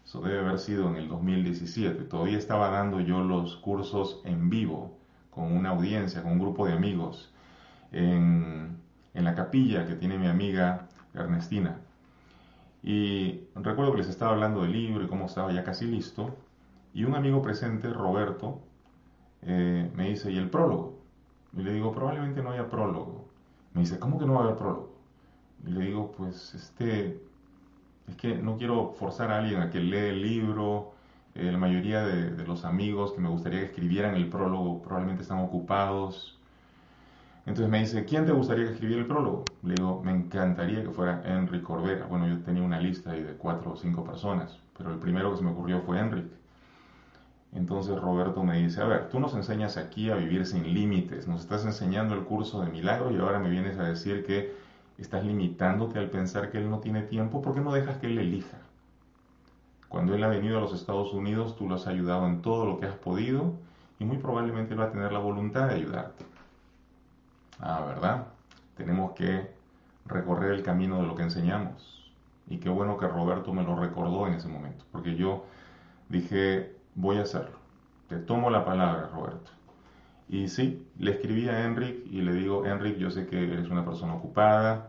Eso 0.05 0.23
debe 0.23 0.39
haber 0.39 0.59
sido 0.59 0.89
en 0.89 0.97
el 0.97 1.09
2017. 1.09 2.05
Todavía 2.05 2.39
estaba 2.39 2.71
dando 2.71 3.01
yo 3.01 3.23
los 3.23 3.57
cursos 3.57 4.23
en 4.25 4.49
vivo, 4.49 4.97
con 5.31 5.53
una 5.53 5.71
audiencia, 5.71 6.23
con 6.23 6.33
un 6.33 6.39
grupo 6.39 6.67
de 6.67 6.73
amigos, 6.73 7.31
en, 7.93 8.79
en 9.13 9.25
la 9.25 9.35
capilla 9.35 9.87
que 9.87 9.95
tiene 9.95 10.17
mi 10.19 10.27
amiga 10.27 10.89
Ernestina. 11.15 11.77
Y 12.83 13.49
recuerdo 13.55 13.93
que 13.93 13.99
les 13.99 14.09
estaba 14.09 14.33
hablando 14.33 14.63
del 14.63 14.73
libro 14.73 15.05
y 15.05 15.09
cómo 15.09 15.27
estaba 15.27 15.53
ya 15.53 15.65
casi 15.65 15.87
listo. 15.87 16.37
Y 16.95 17.05
un 17.05 17.15
amigo 17.15 17.43
presente, 17.43 17.93
Roberto, 17.93 18.61
eh, 19.43 19.91
me 19.95 20.09
dice, 20.11 20.31
¿y 20.31 20.39
el 20.39 20.51
prólogo? 20.51 20.99
Y 21.57 21.63
le 21.63 21.73
digo, 21.73 21.93
probablemente 21.93 22.43
no 22.43 22.51
haya 22.51 22.69
prólogo. 22.69 23.29
Me 23.75 23.83
dice, 23.83 23.99
¿cómo 23.99 24.19
que 24.19 24.27
no 24.27 24.35
va 24.35 24.41
a 24.41 24.45
haber 24.45 24.57
prólogo? 24.57 24.93
Y 25.67 25.71
le 25.71 25.87
digo, 25.87 26.13
pues 26.13 26.55
este, 26.55 27.21
es 28.09 28.17
que 28.17 28.37
no 28.37 28.57
quiero 28.57 28.95
forzar 28.99 29.31
a 29.31 29.39
alguien 29.39 29.61
a 29.61 29.71
que 29.71 29.81
lea 29.81 30.11
el 30.11 30.23
libro. 30.23 30.93
Eh, 31.35 31.53
la 31.53 31.59
mayoría 31.59 32.03
de, 32.05 32.31
de, 32.31 32.47
los 32.47 32.65
amigos 32.65 33.13
que 33.13 33.21
me 33.21 33.29
gustaría 33.29 33.61
que 33.61 33.67
escribieran 33.67 34.15
el 34.15 34.29
prólogo 34.29 34.83
probablemente 34.83 35.23
están 35.23 35.41
ocupados. 35.41 36.39
Entonces 37.47 37.71
me 37.71 37.81
dice, 37.81 38.05
¿quién 38.05 38.27
te 38.27 38.33
gustaría 38.33 38.67
que 38.67 38.73
escribiera 38.73 39.03
el 39.03 39.09
prólogo? 39.09 39.45
Le 39.63 39.75
digo, 39.75 40.01
me 40.05 40.13
encantaría 40.13 40.83
que 40.83 40.91
fuera 40.91 41.23
Enrique 41.25 41.65
Corbera. 41.65 42.07
Bueno, 42.07 42.29
yo 42.29 42.43
tenía 42.43 42.63
una 42.63 42.81
lista 42.81 43.11
ahí 43.11 43.23
de 43.23 43.35
cuatro 43.35 43.73
o 43.73 43.77
cinco 43.77 44.05
personas, 44.05 44.59
pero 44.77 44.93
el 44.93 44.99
primero 44.99 45.33
que 45.33 45.39
se 45.39 45.45
me 45.45 45.51
ocurrió 45.51 45.83
fue 45.83 45.99
Enrique. 45.99 46.37
Entonces 47.53 47.99
Roberto 47.99 48.45
me 48.45 48.59
dice, 48.59 48.83
a 48.83 48.85
ver, 48.85 49.09
tú 49.09 49.21
nos 49.21 49.35
enseñas 49.35 49.77
aquí 49.77 50.11
a 50.11 50.17
vivir 50.17 50.47
sin 50.47 50.63
límites, 50.75 51.27
nos 51.27 51.41
estás 51.41 51.65
enseñando 51.65 52.15
el 52.15 52.25
curso 52.25 52.61
de 52.61 52.71
milagro 52.71 53.11
y 53.11 53.17
ahora 53.17 53.39
me 53.39 53.49
vienes 53.49 53.79
a 53.79 53.85
decir 53.85 54.25
que 54.25 54.55
estás 54.99 55.25
limitándote 55.25 55.99
al 55.99 56.11
pensar 56.11 56.51
que 56.51 56.59
él 56.59 56.69
no 56.69 56.81
tiene 56.81 57.03
tiempo, 57.03 57.41
¿por 57.41 57.55
qué 57.55 57.61
no 57.61 57.73
dejas 57.73 57.97
que 57.99 58.09
él 58.09 58.19
elija? 58.19 58.59
Cuando 59.89 60.15
él 60.15 60.23
ha 60.25 60.29
venido 60.29 60.59
a 60.59 60.61
los 60.61 60.75
Estados 60.75 61.15
Unidos, 61.15 61.57
tú 61.57 61.67
lo 61.67 61.77
has 61.77 61.87
ayudado 61.87 62.27
en 62.27 62.43
todo 62.43 62.67
lo 62.67 62.79
que 62.79 62.87
has 62.87 62.97
podido 62.97 63.55
y 63.99 64.05
muy 64.05 64.19
probablemente 64.19 64.75
él 64.75 64.81
va 64.81 64.85
a 64.85 64.93
tener 64.93 65.11
la 65.13 65.19
voluntad 65.19 65.69
de 65.69 65.77
ayudarte. 65.77 66.27
Ah, 67.61 67.83
¿verdad? 67.87 68.27
Tenemos 68.79 69.13
que 69.13 69.51
recorrer 70.07 70.53
el 70.53 70.63
camino 70.63 71.01
de 71.01 71.07
lo 71.07 71.17
que 71.17 71.25
enseñamos. 71.25 72.13
Y 72.47 72.59
qué 72.59 72.71
bueno 72.71 72.97
que 72.97 73.09
Roberto 73.09 73.53
me 73.53 73.65
lo 73.65 73.77
recordó 73.77 74.27
en 74.27 74.35
ese 74.35 74.49
momento, 74.49 74.85
porque 74.93 75.17
yo 75.17 75.45
dije, 76.09 76.77
voy 76.95 77.19
a 77.19 77.23
hacerlo. 77.23 77.59
Te 78.09 78.17
tomo 78.17 78.49
la 78.49 78.65
palabra, 78.65 79.11
Roberto. 79.13 79.51
Y 80.29 80.49
sí, 80.49 80.87
le 80.99 81.11
escribí 81.11 81.49
a 81.49 81.65
Enric 81.65 82.07
y 82.07 82.23
le 82.23 82.33
digo, 82.33 82.65
Enric, 82.65 82.97
yo 82.99 83.11
sé 83.11 83.27
que 83.27 83.53
eres 83.53 83.69
una 83.69 83.85
persona 83.85 84.15
ocupada, 84.15 84.89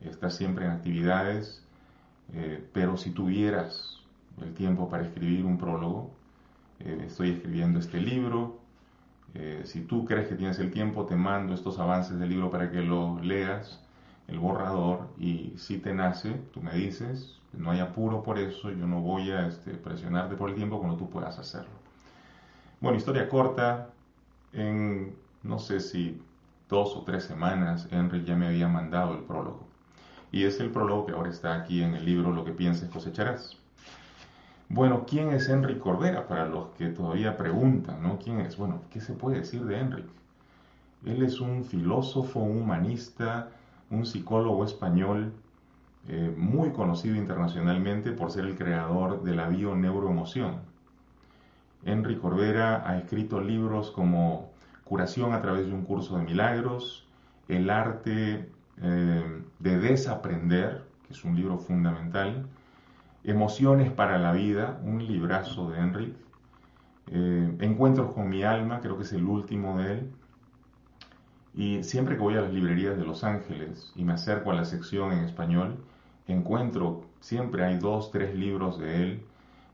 estás 0.00 0.34
siempre 0.34 0.64
en 0.64 0.72
actividades, 0.72 1.64
eh, 2.32 2.62
pero 2.72 2.96
si 2.96 3.12
tuvieras 3.12 4.02
el 4.42 4.52
tiempo 4.52 4.88
para 4.90 5.04
escribir 5.04 5.44
un 5.44 5.58
prólogo, 5.58 6.10
eh, 6.80 7.04
estoy 7.06 7.30
escribiendo 7.30 7.78
este 7.78 8.00
libro, 8.00 8.57
eh, 9.34 9.62
si 9.64 9.82
tú 9.82 10.04
crees 10.04 10.28
que 10.28 10.34
tienes 10.34 10.58
el 10.58 10.70
tiempo, 10.70 11.06
te 11.06 11.16
mando 11.16 11.54
estos 11.54 11.78
avances 11.78 12.18
del 12.18 12.30
libro 12.30 12.50
para 12.50 12.70
que 12.70 12.82
lo 12.82 13.20
leas 13.20 13.80
el 14.26 14.38
borrador 14.38 15.08
y 15.18 15.54
si 15.56 15.78
te 15.78 15.94
nace, 15.94 16.32
tú 16.52 16.60
me 16.60 16.72
dices, 16.72 17.38
no 17.52 17.70
hay 17.70 17.80
apuro 17.80 18.22
por 18.22 18.38
eso, 18.38 18.70
yo 18.70 18.86
no 18.86 19.00
voy 19.00 19.30
a 19.30 19.46
este, 19.46 19.72
presionarte 19.72 20.36
por 20.36 20.50
el 20.50 20.56
tiempo 20.56 20.78
cuando 20.78 20.96
tú 20.96 21.08
puedas 21.08 21.38
hacerlo. 21.38 21.70
Bueno, 22.80 22.98
historia 22.98 23.28
corta, 23.28 23.90
en 24.52 25.14
no 25.42 25.58
sé 25.58 25.80
si 25.80 26.20
dos 26.68 26.94
o 26.96 27.02
tres 27.02 27.24
semanas, 27.24 27.88
Henry 27.90 28.24
ya 28.24 28.36
me 28.36 28.46
había 28.46 28.68
mandado 28.68 29.14
el 29.14 29.24
prólogo. 29.24 29.66
Y 30.30 30.44
es 30.44 30.60
el 30.60 30.70
prólogo 30.70 31.06
que 31.06 31.12
ahora 31.12 31.30
está 31.30 31.54
aquí 31.54 31.82
en 31.82 31.94
el 31.94 32.04
libro 32.04 32.32
Lo 32.32 32.44
que 32.44 32.52
pienses 32.52 32.90
cosecharás. 32.90 33.56
Bueno, 34.70 35.06
¿quién 35.06 35.30
es 35.30 35.48
Henry 35.48 35.78
Corbera? 35.78 36.28
Para 36.28 36.46
los 36.46 36.68
que 36.76 36.88
todavía 36.88 37.38
preguntan, 37.38 38.02
¿no? 38.02 38.18
¿Quién 38.18 38.40
es? 38.40 38.58
Bueno, 38.58 38.82
¿qué 38.90 39.00
se 39.00 39.14
puede 39.14 39.38
decir 39.38 39.64
de 39.64 39.78
Henry? 39.78 40.04
Él 41.06 41.22
es 41.22 41.40
un 41.40 41.64
filósofo, 41.64 42.40
un 42.40 42.62
humanista, 42.62 43.48
un 43.90 44.04
psicólogo 44.04 44.64
español 44.64 45.32
eh, 46.08 46.34
muy 46.36 46.72
conocido 46.72 47.16
internacionalmente 47.16 48.12
por 48.12 48.30
ser 48.30 48.44
el 48.44 48.56
creador 48.56 49.22
de 49.22 49.34
la 49.34 49.48
bioneuroemoción. 49.48 50.60
Henry 51.84 52.16
Corbera 52.16 52.86
ha 52.86 52.98
escrito 52.98 53.40
libros 53.40 53.90
como 53.90 54.50
Curación 54.84 55.32
a 55.32 55.40
través 55.40 55.66
de 55.66 55.72
un 55.72 55.84
curso 55.84 56.18
de 56.18 56.24
milagros, 56.24 57.06
El 57.48 57.70
arte 57.70 58.50
eh, 58.82 59.42
de 59.58 59.78
desaprender, 59.78 60.82
que 61.06 61.14
es 61.14 61.24
un 61.24 61.36
libro 61.36 61.58
fundamental, 61.58 62.46
Emociones 63.28 63.90
para 63.92 64.18
la 64.18 64.32
vida, 64.32 64.80
un 64.82 65.06
librazo 65.06 65.70
de 65.70 65.78
Henry, 65.78 66.16
eh, 67.08 67.56
Encuentros 67.60 68.12
con 68.12 68.30
mi 68.30 68.42
alma, 68.42 68.80
creo 68.80 68.96
que 68.96 69.02
es 69.02 69.12
el 69.12 69.26
último 69.26 69.78
de 69.78 69.92
él, 69.92 70.10
y 71.54 71.82
siempre 71.84 72.16
que 72.16 72.22
voy 72.22 72.36
a 72.36 72.40
las 72.40 72.54
librerías 72.54 72.96
de 72.96 73.04
Los 73.04 73.24
Ángeles 73.24 73.92
y 73.96 74.04
me 74.04 74.14
acerco 74.14 74.50
a 74.50 74.54
la 74.54 74.64
sección 74.64 75.12
en 75.12 75.24
español, 75.24 75.76
encuentro, 76.26 77.02
siempre 77.20 77.64
hay 77.64 77.78
dos, 77.78 78.10
tres 78.10 78.34
libros 78.34 78.78
de 78.78 79.02
él. 79.02 79.22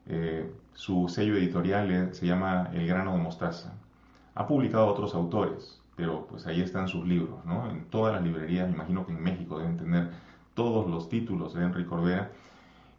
Eh, 0.07 0.53
su 0.73 1.09
sello 1.09 1.37
editorial 1.37 2.13
se 2.13 2.27
llama 2.27 2.71
El 2.73 2.89
grano 2.89 3.13
de 3.13 3.19
mostaza. 3.19 3.73
Ha 4.35 4.49
publicado 4.49 4.87
otros 4.89 5.15
autores, 5.15 5.81
pero 5.95 6.27
pues 6.27 6.45
ahí 6.49 6.61
están 6.61 6.89
sus 6.89 7.07
libros, 7.07 7.45
¿no? 7.45 7.71
En 7.71 7.85
todas 7.85 8.15
las 8.15 8.25
librerías, 8.25 8.69
me 8.69 8.75
imagino 8.75 9.07
que 9.07 9.13
en 9.13 9.23
México 9.23 9.59
deben 9.61 9.77
tener 9.77 10.11
todos 10.55 10.91
los 10.91 11.09
títulos 11.09 11.55
de 11.55 11.63
Henry 11.63 11.85
Corbera. 11.85 12.33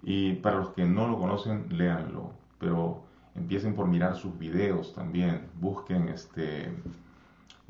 Y 0.05 0.33
para 0.35 0.57
los 0.57 0.69
que 0.69 0.85
no 0.85 1.07
lo 1.07 1.17
conocen, 1.17 1.65
léanlo. 1.69 2.31
Pero 2.59 3.03
empiecen 3.35 3.75
por 3.75 3.87
mirar 3.87 4.15
sus 4.15 4.37
videos 4.39 4.93
también. 4.93 5.47
Busquen 5.59 6.07
este... 6.07 6.71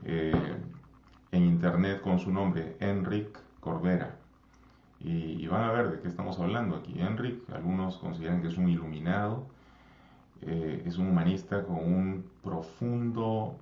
Eh, 0.04 0.56
en 1.32 1.44
internet 1.44 2.01
con 2.01 2.20
su 2.20 2.32
nombre, 2.32 2.77
Enric 2.80 3.38
Corbera. 3.60 4.15
Y, 5.01 5.46
van 5.48 5.63
a 5.63 5.72
ver 5.72 5.92
de 5.92 6.01
qué 6.01 6.08
estamos 6.08 6.39
hablando 6.39 6.77
aquí. 6.77 7.00
Enric, 7.00 7.50
algunos 7.51 7.98
consideran 7.98 8.42
que 8.42 8.48
es 8.48 8.58
un 8.58 8.70
iluminado, 8.70 9.46
eh, 10.42 10.84
es 10.86 10.98
un 10.98 11.10
humanista 11.10 11.63
con 11.63 11.77
un 11.77 12.25
profundo 12.44 13.56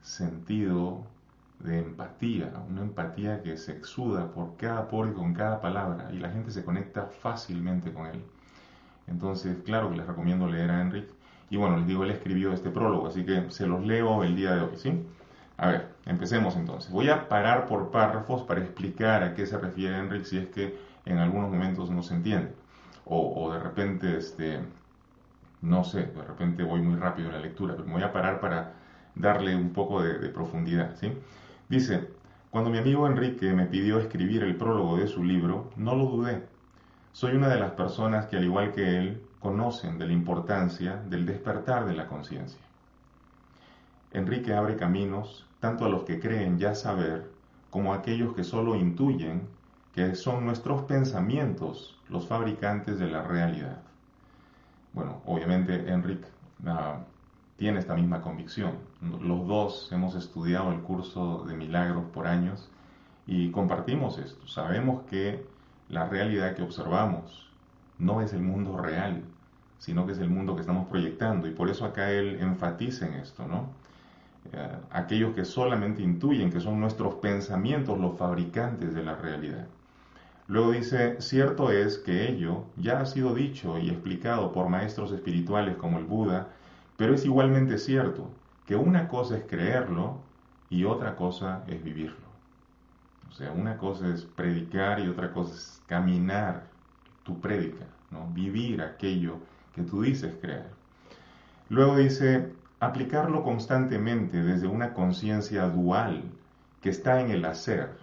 sentido 0.00 1.04
de 1.60 1.80
empatía, 1.80 2.52
una 2.68 2.82
empatía 2.82 3.42
que 3.42 3.56
se 3.56 3.72
exuda 3.72 4.30
por 4.32 4.56
cada 4.56 4.88
por 4.88 5.08
y 5.08 5.12
con 5.12 5.34
cada 5.34 5.60
palabra, 5.60 6.10
y 6.12 6.18
la 6.18 6.30
gente 6.30 6.50
se 6.50 6.64
conecta 6.64 7.06
fácilmente 7.06 7.92
con 7.92 8.06
él. 8.06 8.22
Entonces, 9.08 9.58
claro 9.64 9.90
que 9.90 9.96
les 9.96 10.06
recomiendo 10.06 10.46
leer 10.46 10.70
a 10.70 10.80
Enric. 10.80 11.08
Y 11.50 11.56
bueno, 11.56 11.78
les 11.78 11.86
digo, 11.86 12.04
él 12.04 12.10
escribió 12.10 12.52
este 12.52 12.70
prólogo, 12.70 13.06
así 13.06 13.24
que 13.24 13.50
se 13.50 13.66
los 13.66 13.84
leo 13.84 14.22
el 14.22 14.36
día 14.36 14.54
de 14.54 14.62
hoy, 14.62 14.76
¿sí? 14.76 15.02
A 15.56 15.68
ver, 15.68 15.88
empecemos 16.06 16.56
entonces. 16.56 16.92
Voy 16.92 17.08
a 17.08 17.28
parar 17.28 17.66
por 17.66 17.90
párrafos 17.90 18.42
para 18.42 18.60
explicar 18.60 19.22
a 19.22 19.34
qué 19.34 19.46
se 19.46 19.58
refiere 19.58 19.98
Enric 19.98 20.24
si 20.24 20.38
es 20.38 20.46
que 20.48 20.78
en 21.06 21.18
algunos 21.18 21.50
momentos 21.50 21.90
no 21.90 22.02
se 22.02 22.14
entiende. 22.14 22.52
O, 23.06 23.50
de 23.52 23.58
repente, 23.58 24.18
este, 24.18 24.60
no 25.62 25.82
sé, 25.82 26.02
de 26.02 26.22
repente 26.22 26.62
voy 26.62 26.82
muy 26.82 26.96
rápido 26.96 27.28
en 27.28 27.34
la 27.34 27.40
lectura, 27.40 27.74
pero 27.74 27.86
me 27.86 27.94
voy 27.94 28.02
a 28.02 28.12
parar 28.12 28.38
para 28.40 28.74
darle 29.14 29.56
un 29.56 29.72
poco 29.72 30.02
de 30.02 30.28
profundidad. 30.28 30.94
¿sí? 30.96 31.10
Dice, 31.68 32.08
cuando 32.50 32.70
mi 32.70 32.78
amigo 32.78 33.06
Enrique 33.06 33.52
me 33.52 33.66
pidió 33.66 33.98
escribir 33.98 34.42
el 34.42 34.56
prólogo 34.56 34.96
de 34.96 35.06
su 35.06 35.22
libro, 35.22 35.70
no 35.76 35.94
lo 35.94 36.06
dudé. 36.06 36.46
Soy 37.12 37.36
una 37.36 37.48
de 37.48 37.60
las 37.60 37.72
personas 37.72 38.26
que, 38.26 38.38
al 38.38 38.44
igual 38.44 38.72
que 38.72 38.96
él, 38.96 39.22
conocen 39.38 39.98
de 39.98 40.06
la 40.06 40.14
importancia 40.14 40.96
del 40.96 41.26
despertar 41.26 41.86
de 41.86 41.94
la 41.94 42.06
conciencia. 42.06 42.60
Enrique 44.12 44.54
abre 44.54 44.76
caminos 44.76 45.46
tanto 45.60 45.84
a 45.84 45.90
los 45.90 46.04
que 46.04 46.20
creen 46.20 46.58
ya 46.58 46.74
saber 46.74 47.30
como 47.70 47.92
a 47.92 47.96
aquellos 47.96 48.34
que 48.34 48.44
solo 48.44 48.74
intuyen 48.74 49.46
que 49.92 50.14
son 50.14 50.46
nuestros 50.46 50.84
pensamientos 50.84 52.00
los 52.08 52.26
fabricantes 52.26 52.98
de 52.98 53.08
la 53.08 53.22
realidad. 53.22 53.82
Bueno, 54.94 55.20
obviamente 55.26 55.92
Enrique 55.92 56.28
ah, 56.66 57.00
tiene 57.56 57.80
esta 57.80 57.94
misma 57.94 58.22
convicción. 58.22 58.87
Los 59.00 59.46
dos 59.46 59.88
hemos 59.92 60.16
estudiado 60.16 60.72
el 60.72 60.80
curso 60.80 61.44
de 61.46 61.54
milagros 61.54 62.04
por 62.12 62.26
años 62.26 62.68
y 63.28 63.52
compartimos 63.52 64.18
esto. 64.18 64.48
Sabemos 64.48 65.02
que 65.08 65.46
la 65.88 66.08
realidad 66.08 66.56
que 66.56 66.62
observamos 66.62 67.48
no 67.98 68.20
es 68.22 68.32
el 68.32 68.42
mundo 68.42 68.76
real, 68.76 69.22
sino 69.78 70.04
que 70.04 70.12
es 70.12 70.18
el 70.18 70.30
mundo 70.30 70.56
que 70.56 70.62
estamos 70.62 70.88
proyectando. 70.88 71.46
Y 71.46 71.52
por 71.52 71.70
eso 71.70 71.84
acá 71.84 72.10
él 72.10 72.38
enfatiza 72.40 73.06
en 73.06 73.14
esto, 73.14 73.46
¿no? 73.46 73.68
Eh, 74.52 74.76
aquellos 74.90 75.34
que 75.34 75.44
solamente 75.44 76.02
intuyen 76.02 76.50
que 76.50 76.60
son 76.60 76.80
nuestros 76.80 77.16
pensamientos 77.16 77.98
los 78.00 78.18
fabricantes 78.18 78.94
de 78.94 79.04
la 79.04 79.14
realidad. 79.14 79.66
Luego 80.48 80.72
dice, 80.72 81.20
cierto 81.20 81.70
es 81.70 81.98
que 81.98 82.28
ello 82.28 82.64
ya 82.76 83.00
ha 83.00 83.06
sido 83.06 83.34
dicho 83.34 83.78
y 83.78 83.90
explicado 83.90 84.50
por 84.50 84.68
maestros 84.68 85.12
espirituales 85.12 85.76
como 85.76 85.98
el 85.98 86.04
Buda, 86.04 86.48
pero 86.96 87.14
es 87.14 87.24
igualmente 87.24 87.78
cierto 87.78 88.30
que 88.68 88.76
una 88.76 89.08
cosa 89.08 89.38
es 89.38 89.44
creerlo 89.44 90.20
y 90.68 90.84
otra 90.84 91.16
cosa 91.16 91.64
es 91.66 91.82
vivirlo. 91.82 92.28
O 93.30 93.32
sea, 93.32 93.50
una 93.50 93.78
cosa 93.78 94.08
es 94.08 94.24
predicar 94.24 95.00
y 95.00 95.08
otra 95.08 95.32
cosa 95.32 95.54
es 95.54 95.82
caminar 95.86 96.64
tu 97.22 97.40
prédica, 97.40 97.86
¿no? 98.10 98.28
vivir 98.32 98.82
aquello 98.82 99.38
que 99.74 99.82
tú 99.82 100.02
dices 100.02 100.36
creer. 100.40 100.68
Luego 101.70 101.96
dice, 101.96 102.52
Aplicarlo 102.80 103.42
constantemente 103.42 104.40
desde 104.40 104.68
una 104.68 104.94
conciencia 104.94 105.68
dual 105.68 106.22
que 106.80 106.90
está 106.90 107.20
en 107.20 107.32
el 107.32 107.44
hacer 107.44 107.98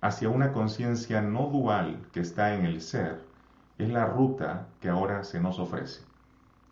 hacia 0.00 0.30
una 0.30 0.52
conciencia 0.52 1.20
no 1.20 1.46
dual 1.46 2.04
que 2.12 2.18
está 2.18 2.56
en 2.56 2.64
el 2.64 2.80
ser 2.80 3.22
es 3.78 3.88
la 3.88 4.06
ruta 4.06 4.66
que 4.80 4.88
ahora 4.88 5.22
se 5.22 5.38
nos 5.38 5.60
ofrece. 5.60 6.02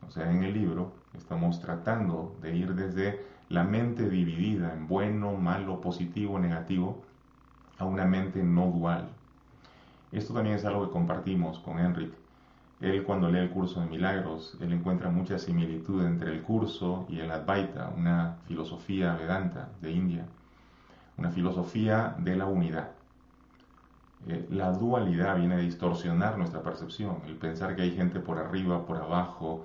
O 0.05 0.11
sea, 0.11 0.33
en 0.33 0.43
el 0.43 0.53
libro 0.53 1.04
estamos 1.17 1.61
tratando 1.61 2.35
de 2.43 2.57
ir 2.57 2.75
desde 2.75 3.25
la 3.49 3.65
mente 3.65 4.09
dividida 4.09 4.73
en 4.73 4.89
bueno, 4.89 5.33
malo, 5.35 5.81
positivo, 5.81 6.39
negativo, 6.39 7.03
a 7.79 7.85
una 7.85 8.05
mente 8.05 8.43
no 8.43 8.67
dual. 8.71 9.09
Esto 10.13 10.33
también 10.33 10.57
es 10.57 10.65
algo 10.65 10.87
que 10.87 10.93
compartimos 10.93 11.59
con 11.59 11.79
Enrique 11.79 12.25
él 12.81 13.03
cuando 13.05 13.31
lee 13.31 13.39
el 13.39 13.51
curso 13.51 13.81
de 13.81 13.87
milagros, 13.87 14.57
él 14.61 14.73
encuentra 14.73 15.11
mucha 15.11 15.39
similitud 15.39 16.05
entre 16.05 16.33
el 16.33 16.43
curso 16.43 17.07
y 17.09 17.21
el 17.21 17.31
Advaita, 17.31 17.91
una 17.97 18.37
filosofía 18.47 19.15
vedanta 19.15 19.71
de 19.81 19.93
India, 19.93 20.27
una 21.17 21.31
filosofía 21.31 22.15
de 22.19 22.37
la 22.37 22.47
unidad. 22.47 22.91
Eh, 24.27 24.47
la 24.51 24.73
dualidad 24.73 25.37
viene 25.37 25.55
a 25.55 25.59
distorsionar 25.59 26.37
nuestra 26.37 26.63
percepción, 26.63 27.23
el 27.27 27.37
pensar 27.37 27.77
que 27.77 27.83
hay 27.83 27.93
gente 27.93 28.21
por 28.21 28.39
arriba, 28.39 28.85
por 28.87 28.99
abajo, 28.99 29.65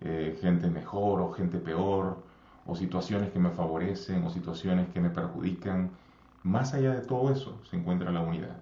eh, 0.00 0.38
gente 0.40 0.68
mejor 0.68 1.20
o 1.20 1.32
gente 1.32 1.58
peor, 1.58 2.18
o 2.66 2.74
situaciones 2.74 3.30
que 3.30 3.38
me 3.38 3.50
favorecen 3.50 4.24
o 4.24 4.30
situaciones 4.30 4.88
que 4.88 5.00
me 5.00 5.10
perjudican. 5.10 5.90
Más 6.42 6.74
allá 6.74 6.94
de 6.94 7.00
todo 7.00 7.30
eso 7.30 7.58
se 7.68 7.76
encuentra 7.76 8.10
la 8.10 8.20
unidad. 8.20 8.56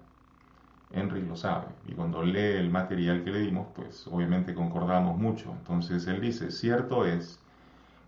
Henry 0.91 1.21
lo 1.23 1.35
sabe. 1.35 1.67
Y 1.87 1.93
cuando 1.93 2.23
lee 2.23 2.57
el 2.57 2.69
material 2.69 3.23
que 3.23 3.31
le 3.31 3.39
dimos, 3.39 3.67
pues 3.75 4.07
obviamente 4.07 4.53
concordamos 4.53 5.17
mucho. 5.17 5.51
Entonces 5.51 6.07
él 6.07 6.21
dice, 6.21 6.51
cierto 6.51 7.05
es 7.05 7.39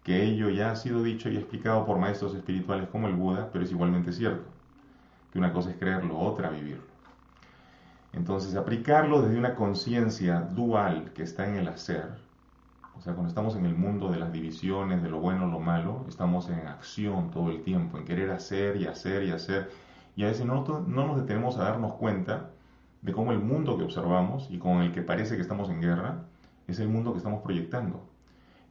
que 0.03 0.23
ello 0.23 0.49
ya 0.49 0.71
ha 0.71 0.75
sido 0.75 1.03
dicho 1.03 1.29
y 1.29 1.37
explicado 1.37 1.85
por 1.85 1.99
maestros 1.99 2.33
espirituales 2.33 2.87
como 2.89 3.07
el 3.07 3.15
Buda, 3.15 3.49
pero 3.51 3.65
es 3.65 3.71
igualmente 3.71 4.13
cierto, 4.13 4.45
que 5.33 5.39
una 5.39 5.51
cosa 5.51 5.71
es 5.71 5.75
creerlo, 5.77 6.17
otra 6.17 6.49
vivirlo. 6.49 6.83
Entonces, 8.13 8.55
aplicarlo 8.55 9.21
desde 9.21 9.37
una 9.37 9.55
conciencia 9.55 10.39
dual 10.39 11.11
que 11.13 11.23
está 11.23 11.47
en 11.47 11.57
el 11.57 11.67
hacer, 11.67 12.17
o 12.97 13.01
sea, 13.01 13.13
cuando 13.13 13.29
estamos 13.29 13.55
en 13.55 13.65
el 13.65 13.75
mundo 13.75 14.09
de 14.09 14.17
las 14.17 14.31
divisiones, 14.31 15.03
de 15.03 15.09
lo 15.09 15.19
bueno, 15.19 15.47
lo 15.47 15.59
malo, 15.59 16.05
estamos 16.09 16.49
en 16.49 16.67
acción 16.67 17.29
todo 17.29 17.51
el 17.51 17.61
tiempo, 17.61 17.97
en 17.97 18.05
querer 18.05 18.31
hacer 18.31 18.77
y 18.77 18.87
hacer 18.87 19.23
y 19.23 19.31
hacer, 19.31 19.69
y 20.15 20.23
a 20.23 20.27
veces 20.27 20.45
no, 20.45 20.63
no 20.87 21.07
nos 21.07 21.17
detenemos 21.17 21.57
a 21.57 21.63
darnos 21.63 21.93
cuenta 21.93 22.49
de 23.01 23.13
cómo 23.13 23.31
el 23.31 23.39
mundo 23.39 23.77
que 23.77 23.83
observamos 23.83 24.49
y 24.49 24.57
con 24.57 24.81
el 24.81 24.91
que 24.91 25.03
parece 25.03 25.35
que 25.35 25.41
estamos 25.43 25.69
en 25.69 25.81
guerra 25.81 26.25
es 26.67 26.79
el 26.79 26.89
mundo 26.89 27.11
que 27.11 27.19
estamos 27.19 27.43
proyectando. 27.43 28.09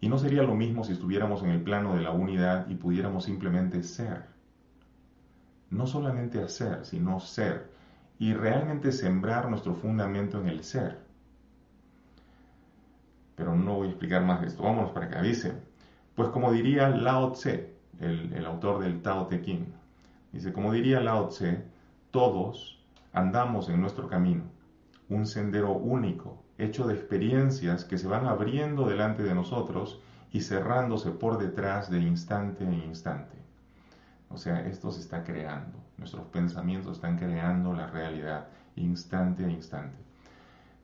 Y 0.01 0.09
no 0.09 0.19
sería 0.19 0.43
lo 0.43 0.55
mismo 0.55 0.85
si 0.85 0.93
estuviéramos 0.93 1.43
en 1.43 1.51
el 1.51 1.63
plano 1.63 1.95
de 1.95 2.03
la 2.03 2.11
unidad 2.11 2.69
y 2.69 2.75
pudiéramos 2.75 3.25
simplemente 3.25 3.83
ser. 3.83 4.27
No 5.71 5.87
solamente 5.87 6.43
hacer, 6.43 6.85
sino 6.85 7.21
ser. 7.21 7.71
y 8.19 8.33
realmente 8.33 8.93
sembrar 8.93 9.51
nuestro 9.51 9.75
fundamento 9.75 10.41
en 10.41 10.49
el 10.49 10.65
ser. 10.65 11.06
Pero 13.37 13.55
no 13.55 13.77
voy 13.77 13.89
a 13.89 13.91
explicar 13.91 14.25
más 14.25 14.41
de 14.41 14.49
esto. 14.49 14.63
Vámonos 14.63 14.91
para 14.91 15.07
acá. 15.07 15.23
Dice, 15.23 15.53
pues 16.17 16.31
como 16.31 16.51
diría 16.51 16.89
Lao 16.89 17.33
Tse, 17.33 17.75
el, 18.01 18.45
autor 18.47 18.83
del 18.83 19.03
Tao 19.03 19.27
Te 19.27 19.41
Ching, 19.43 19.67
dice, 20.33 20.53
como 20.53 20.73
diría 20.73 21.01
Lao 21.01 21.29
Tse, 21.29 21.63
todos 22.11 22.83
andamos 23.13 23.69
en 23.69 23.81
nuestro 23.81 24.09
camino, 24.09 24.45
un 25.09 25.27
sendero 25.27 25.73
único, 25.73 26.43
hecho 26.59 26.87
de 26.87 26.95
experiencias 26.95 27.85
que 27.85 27.99
se 27.99 28.09
van 28.09 28.27
abriendo 28.27 28.89
delante 28.89 29.23
de 29.23 29.35
nosotros 29.35 30.01
y 30.33 30.41
cerrándose 30.41 31.11
por 31.11 31.39
detrás 31.39 31.91
de 31.91 32.01
instante 32.01 32.65
en 32.65 32.75
instante. 32.75 33.37
O 34.31 34.39
sea, 34.39 34.67
esto 34.67 34.91
se 34.91 35.01
está 35.01 35.23
creando, 35.23 35.79
nuestros 35.99 36.27
pensamientos 36.27 36.97
están 36.97 37.19
creando 37.19 37.73
la 37.73 37.87
realidad 37.87 38.49
instante 38.75 39.45
a 39.45 39.51
instante. 39.51 39.97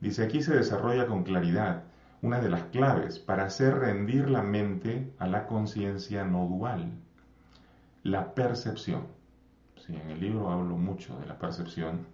Dice, 0.00 0.24
aquí 0.24 0.42
se 0.42 0.54
desarrolla 0.54 1.06
con 1.06 1.22
claridad 1.22 1.84
una 2.22 2.40
de 2.40 2.48
las 2.48 2.62
claves 2.66 3.18
para 3.18 3.46
hacer 3.46 3.80
rendir 3.80 4.30
la 4.30 4.42
mente 4.42 5.12
a 5.18 5.26
la 5.26 5.48
conciencia 5.48 6.24
no 6.24 6.46
dual, 6.46 6.92
la 8.04 8.32
percepción. 8.34 9.08
Sí, 9.84 9.96
en 9.96 10.08
el 10.08 10.20
libro 10.20 10.52
hablo 10.52 10.76
mucho 10.76 11.18
de 11.18 11.26
la 11.26 11.36
percepción 11.36 12.06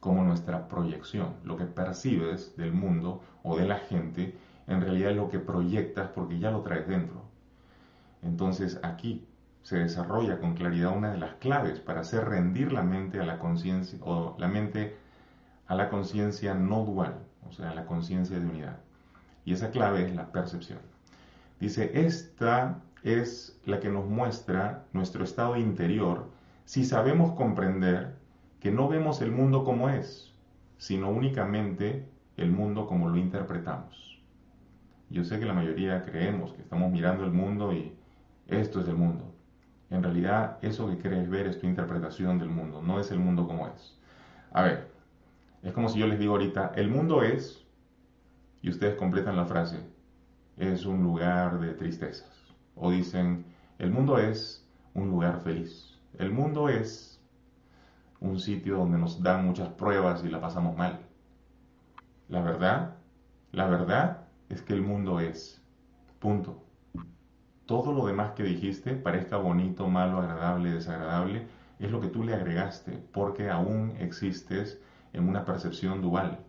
como 0.00 0.24
nuestra 0.24 0.66
proyección, 0.66 1.36
lo 1.44 1.56
que 1.56 1.66
percibes 1.66 2.56
del 2.56 2.72
mundo 2.72 3.22
o 3.44 3.56
de 3.56 3.68
la 3.68 3.78
gente, 3.78 4.36
en 4.66 4.80
realidad 4.80 5.12
es 5.12 5.16
lo 5.16 5.30
que 5.30 5.38
proyectas 5.38 6.08
porque 6.08 6.40
ya 6.40 6.50
lo 6.50 6.62
traes 6.62 6.88
dentro. 6.88 7.22
Entonces 8.22 8.80
aquí 8.82 9.24
se 9.62 9.78
desarrolla 9.78 10.40
con 10.40 10.54
claridad 10.54 10.96
una 10.96 11.12
de 11.12 11.18
las 11.18 11.34
claves 11.34 11.78
para 11.78 12.00
hacer 12.00 12.24
rendir 12.24 12.72
la 12.72 12.82
mente 12.82 13.20
a 13.20 13.24
la 13.24 13.38
conciencia 13.38 14.00
o 14.02 14.34
la 14.38 14.48
mente 14.48 14.96
a 15.68 15.76
la 15.76 15.90
conciencia 15.90 16.54
no 16.54 16.84
dual, 16.84 17.20
o 17.48 17.52
sea, 17.52 17.70
a 17.70 17.74
la 17.74 17.86
conciencia 17.86 18.40
de 18.40 18.46
unidad. 18.46 18.78
Y 19.44 19.52
esa 19.52 19.70
clave 19.70 20.04
es 20.04 20.14
la 20.14 20.30
percepción. 20.30 20.78
Dice, 21.60 21.90
esta 22.06 22.80
es 23.02 23.60
la 23.64 23.80
que 23.80 23.88
nos 23.88 24.06
muestra 24.06 24.84
nuestro 24.92 25.24
estado 25.24 25.56
interior 25.56 26.30
si 26.64 26.84
sabemos 26.84 27.32
comprender 27.32 28.14
que 28.60 28.70
no 28.70 28.88
vemos 28.88 29.20
el 29.20 29.32
mundo 29.32 29.64
como 29.64 29.88
es, 29.88 30.32
sino 30.78 31.10
únicamente 31.10 32.08
el 32.36 32.50
mundo 32.50 32.86
como 32.86 33.08
lo 33.08 33.16
interpretamos. 33.16 34.20
Yo 35.10 35.24
sé 35.24 35.38
que 35.38 35.44
la 35.44 35.52
mayoría 35.52 36.02
creemos 36.02 36.52
que 36.54 36.62
estamos 36.62 36.90
mirando 36.90 37.24
el 37.24 37.32
mundo 37.32 37.72
y 37.72 37.92
esto 38.46 38.80
es 38.80 38.88
el 38.88 38.96
mundo. 38.96 39.32
En 39.90 40.02
realidad, 40.02 40.58
eso 40.62 40.88
que 40.88 40.96
quieres 40.96 41.28
ver 41.28 41.46
es 41.46 41.60
tu 41.60 41.66
interpretación 41.66 42.38
del 42.38 42.48
mundo, 42.48 42.80
no 42.80 42.98
es 42.98 43.10
el 43.10 43.18
mundo 43.18 43.46
como 43.46 43.68
es. 43.68 43.98
A 44.52 44.62
ver, 44.62 44.88
es 45.62 45.72
como 45.72 45.88
si 45.88 45.98
yo 45.98 46.06
les 46.06 46.18
digo 46.18 46.32
ahorita, 46.32 46.72
el 46.76 46.88
mundo 46.88 47.22
es, 47.22 47.61
y 48.62 48.70
ustedes 48.70 48.96
completan 48.96 49.36
la 49.36 49.44
frase, 49.44 49.80
es 50.56 50.86
un 50.86 51.02
lugar 51.02 51.60
de 51.60 51.74
tristezas. 51.74 52.54
O 52.74 52.90
dicen, 52.90 53.44
el 53.78 53.90
mundo 53.90 54.18
es 54.18 54.66
un 54.94 55.10
lugar 55.10 55.40
feliz. 55.40 55.98
El 56.18 56.30
mundo 56.30 56.68
es 56.68 57.20
un 58.20 58.38
sitio 58.38 58.78
donde 58.78 58.98
nos 58.98 59.22
dan 59.22 59.44
muchas 59.44 59.68
pruebas 59.70 60.24
y 60.24 60.28
la 60.28 60.40
pasamos 60.40 60.76
mal. 60.76 61.00
La 62.28 62.40
verdad, 62.40 62.96
la 63.50 63.66
verdad 63.66 64.28
es 64.48 64.62
que 64.62 64.72
el 64.72 64.82
mundo 64.82 65.20
es. 65.20 65.60
Punto 66.18 66.62
todo 67.72 67.92
lo 67.92 68.06
demás 68.06 68.32
que 68.32 68.42
dijiste, 68.42 68.94
parezca 68.94 69.38
bonito, 69.38 69.88
malo, 69.88 70.18
agradable, 70.18 70.72
desagradable, 70.72 71.46
es 71.78 71.90
lo 71.90 72.00
que 72.00 72.08
tú 72.08 72.22
le 72.22 72.34
agregaste, 72.34 73.02
porque 73.12 73.48
aún 73.48 73.94
existes 73.98 74.78
en 75.14 75.26
una 75.26 75.46
percepción 75.46 76.02
dual. 76.02 76.40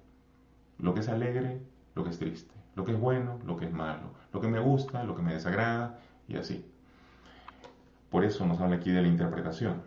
Lo 0.79 0.93
que 0.93 0.99
es 0.99 1.07
alegre, 1.07 1.61
lo 1.95 2.03
que 2.03 2.09
es 2.09 2.19
triste, 2.19 2.53
lo 2.75 2.83
que 2.83 2.93
es 2.93 2.99
bueno, 2.99 3.39
lo 3.45 3.57
que 3.57 3.65
es 3.65 3.71
malo, 3.71 4.13
lo 4.31 4.41
que 4.41 4.47
me 4.47 4.59
gusta, 4.59 5.03
lo 5.03 5.15
que 5.15 5.21
me 5.21 5.33
desagrada, 5.33 5.99
y 6.27 6.37
así. 6.37 6.65
Por 8.09 8.23
eso 8.23 8.45
nos 8.45 8.59
habla 8.59 8.77
aquí 8.77 8.91
de 8.91 9.01
la 9.01 9.07
interpretación. 9.07 9.81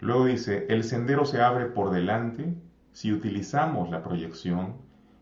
Luego 0.00 0.26
dice, 0.26 0.66
el 0.68 0.84
sendero 0.84 1.24
se 1.24 1.40
abre 1.40 1.66
por 1.66 1.90
delante 1.90 2.54
si 2.92 3.12
utilizamos 3.12 3.90
la 3.90 4.02
proyección 4.02 4.76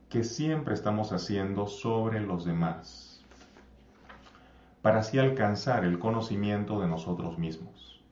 que 0.09 0.25
siempre 0.25 0.75
estamos 0.75 1.13
haciendo 1.13 1.67
sobre 1.67 2.21
los 2.21 2.45
demás 2.45 3.09
para 4.83 5.01
así 5.01 5.19
alcanzar 5.19 5.85
el 5.85 5.99
conocimiento 5.99 6.81
de 6.81 6.89
nosotros 6.89 7.39
mismos. 7.39 8.03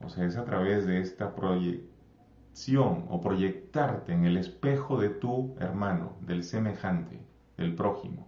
O 0.00 0.08
sea, 0.08 0.24
es 0.24 0.36
a 0.36 0.44
través 0.44 0.86
de 0.86 1.00
esta 1.00 1.34
proyección 1.34 3.06
o 3.08 3.20
proyectarte 3.20 4.12
en 4.12 4.24
el 4.24 4.36
espejo 4.36 5.00
de 5.00 5.08
tu 5.08 5.56
hermano, 5.58 6.16
del 6.20 6.44
semejante, 6.44 7.20
del 7.56 7.74
prójimo. 7.74 8.26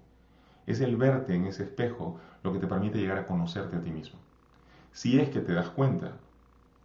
Es 0.66 0.80
el 0.80 0.96
verte 0.96 1.34
en 1.34 1.46
ese 1.46 1.64
espejo 1.64 2.18
lo 2.42 2.52
que 2.52 2.58
te 2.58 2.66
permite 2.66 2.98
llegar 2.98 3.18
a 3.18 3.26
conocerte 3.26 3.76
a 3.76 3.80
ti 3.80 3.90
mismo. 3.90 4.18
Si 4.92 5.20
es 5.20 5.28
que 5.30 5.40
te 5.40 5.52
das 5.52 5.70
cuenta 5.70 6.12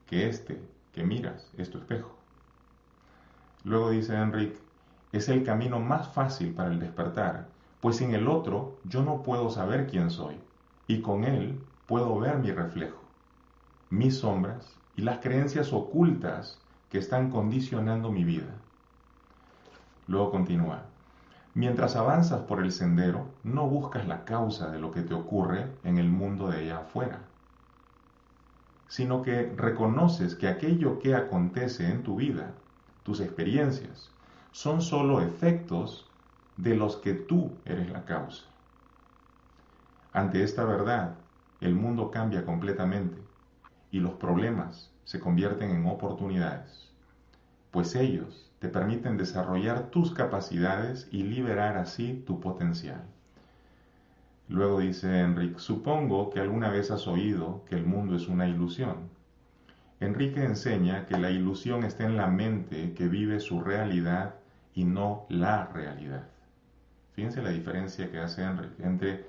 que 0.08 0.28
este 0.28 0.62
que 0.92 1.04
miras 1.04 1.52
es 1.58 1.70
tu 1.70 1.78
espejo. 1.78 2.16
Luego 3.64 3.92
dice 3.92 4.16
Enric, 4.16 4.58
es 5.12 5.30
el 5.30 5.44
camino 5.44 5.80
más 5.80 6.08
fácil 6.10 6.54
para 6.54 6.72
el 6.72 6.80
despertar, 6.80 7.48
pues 7.82 7.98
sin 7.98 8.14
el 8.14 8.28
otro 8.28 8.78
yo 8.84 9.04
no 9.04 9.24
puedo 9.24 9.50
saber 9.50 9.88
quién 9.88 10.10
soy 10.10 10.38
y 10.88 11.02
con 11.02 11.24
él 11.24 11.60
puedo 11.88 12.20
ver 12.20 12.38
mi 12.40 12.52
reflejo, 12.52 13.02
mis 13.90 14.20
sombras 14.20 14.76
y 14.96 15.02
las 15.02 15.20
creencias 15.20 15.72
ocultas 15.74 16.60
que 16.90 16.98
están 16.98 17.30
condicionando 17.30 18.12
mi 18.12 18.24
vida. 18.24 18.56
Luego 20.08 20.32
continúa. 20.32 20.86
Mientras 21.60 21.98
avanzas 21.98 22.44
por 22.44 22.62
el 22.64 22.72
sendero, 22.72 23.26
no 23.44 23.68
buscas 23.68 24.08
la 24.08 24.24
causa 24.24 24.72
de 24.72 24.80
lo 24.80 24.92
que 24.92 25.02
te 25.02 25.14
ocurre 25.14 25.70
en 25.84 25.98
el 25.98 26.08
mundo 26.08 26.48
de 26.48 26.60
allá 26.60 26.78
afuera, 26.78 27.20
sino 28.88 29.24
que 29.24 29.52
reconoces 29.58 30.36
que 30.36 30.48
aquello 30.48 31.00
que 31.00 31.16
acontece 31.16 31.92
en 31.92 32.04
tu 32.04 32.16
vida, 32.16 32.54
tus 33.04 33.20
experiencias, 33.20 34.10
son 34.54 34.82
sólo 34.82 35.20
efectos 35.20 36.10
de 36.56 36.78
los 36.78 36.96
que 36.96 37.14
tú 37.14 37.52
eres 37.66 37.90
la 37.90 38.06
causa. 38.06 38.46
Ante 40.14 40.44
esta 40.44 40.64
verdad, 40.64 41.16
el 41.60 41.76
mundo 41.76 42.10
cambia 42.10 42.46
completamente 42.46 43.22
y 43.92 44.00
los 44.00 44.14
problemas 44.14 44.94
se 45.04 45.20
convierten 45.20 45.72
en 45.72 45.86
oportunidades, 45.88 46.90
pues 47.72 47.96
ellos 47.96 48.49
te 48.60 48.68
permiten 48.68 49.18
desarrollar 49.18 49.90
tus 49.90 50.12
capacidades 50.12 51.08
y 51.12 51.24
liberar 51.24 51.78
así 51.78 52.24
tu 52.26 52.40
potencial. 52.40 53.04
Luego 54.50 54.80
dice 54.80 55.20
Enrique, 55.20 55.60
supongo 55.60 56.30
que 56.30 56.40
alguna 56.40 56.70
vez 56.70 56.92
has 56.92 57.08
oído 57.08 57.64
que 57.66 57.76
el 57.76 57.86
mundo 57.86 58.16
es 58.16 58.28
una 58.28 58.48
ilusión. 58.48 59.10
Enrique 60.00 60.44
enseña 60.44 61.06
que 61.06 61.18
la 61.18 61.30
ilusión 61.30 61.84
está 61.84 62.06
en 62.06 62.18
la 62.18 62.28
mente 62.28 62.94
que 62.94 63.08
vive 63.08 63.40
su 63.40 63.62
realidad 63.62 64.36
y 64.74 64.86
no 64.86 65.26
la 65.30 65.68
realidad. 65.68 66.24
Fíjense 67.14 67.42
la 67.42 67.50
diferencia 67.50 68.10
que 68.12 68.20
hace 68.20 68.44
Enrique 68.44 68.84
entre 68.84 69.26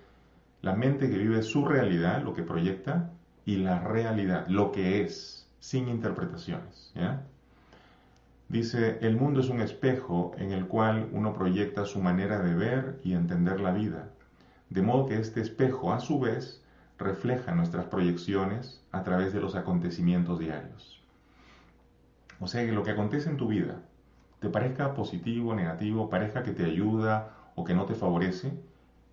la 0.63 0.75
mente 0.75 1.11
que 1.11 1.19
vive 1.19 1.43
su 1.43 1.65
realidad, 1.65 2.23
lo 2.23 2.35
que 2.35 2.43
proyecta, 2.43 3.11
y 3.45 3.57
la 3.57 3.81
realidad, 3.81 4.47
lo 4.49 4.73
que 4.73 5.03
es, 5.03 5.49
sin 5.59 5.89
interpretaciones. 5.89 6.93
Dice, 8.51 8.99
el 9.01 9.17
mundo 9.17 9.39
es 9.39 9.49
un 9.49 9.61
espejo 9.61 10.33
en 10.37 10.51
el 10.51 10.67
cual 10.67 11.09
uno 11.13 11.33
proyecta 11.33 11.85
su 11.85 12.03
manera 12.03 12.41
de 12.41 12.57
ver 12.57 13.01
y 13.05 13.13
entender 13.13 13.61
la 13.61 13.71
vida, 13.71 14.11
de 14.71 14.83
modo 14.83 15.07
que 15.07 15.21
este 15.21 15.41
espejo, 15.41 15.93
a 15.93 16.01
su 16.01 16.19
vez, 16.19 16.61
refleja 16.99 17.55
nuestras 17.55 17.85
proyecciones 17.85 18.85
a 18.91 19.05
través 19.05 19.33
de 19.33 19.41
los 19.41 19.55
acontecimientos 19.55 20.41
diarios. 20.41 21.01
O 22.41 22.49
sea 22.49 22.67
que 22.67 22.73
lo 22.73 22.83
que 22.83 22.91
acontece 22.91 23.31
en 23.31 23.37
tu 23.37 23.47
vida, 23.47 23.83
te 24.41 24.49
parezca 24.49 24.95
positivo, 24.95 25.55
negativo, 25.55 26.11
parezca 26.11 26.43
que 26.43 26.51
te 26.51 26.65
ayuda 26.65 27.37
o 27.55 27.63
que 27.63 27.75
no 27.75 27.87
te 27.87 27.95
favorece, 27.95 28.53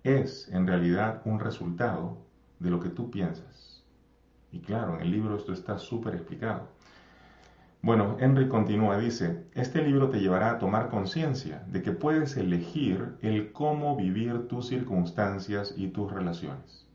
es 0.02 0.48
en 0.48 0.66
realidad 0.66 1.22
un 1.24 1.38
resultado 1.38 2.18
de 2.58 2.70
lo 2.70 2.80
que 2.80 2.88
tú 2.88 3.08
piensas. 3.12 3.84
Y 4.50 4.58
claro, 4.58 4.96
en 4.96 5.02
el 5.02 5.12
libro 5.12 5.36
esto 5.36 5.52
está 5.52 5.78
súper 5.78 6.16
explicado. 6.16 6.76
Bueno, 7.80 8.16
Henry 8.18 8.48
continúa, 8.48 8.98
dice, 8.98 9.44
este 9.54 9.82
libro 9.82 10.10
te 10.10 10.18
llevará 10.18 10.50
a 10.50 10.58
tomar 10.58 10.88
conciencia 10.90 11.62
de 11.68 11.80
que 11.80 11.92
puedes 11.92 12.36
elegir 12.36 13.16
el 13.22 13.52
cómo 13.52 13.96
vivir 13.96 14.48
tus 14.48 14.66
circunstancias 14.66 15.74
y 15.76 15.88
tus 15.88 16.12
relaciones. 16.12 16.86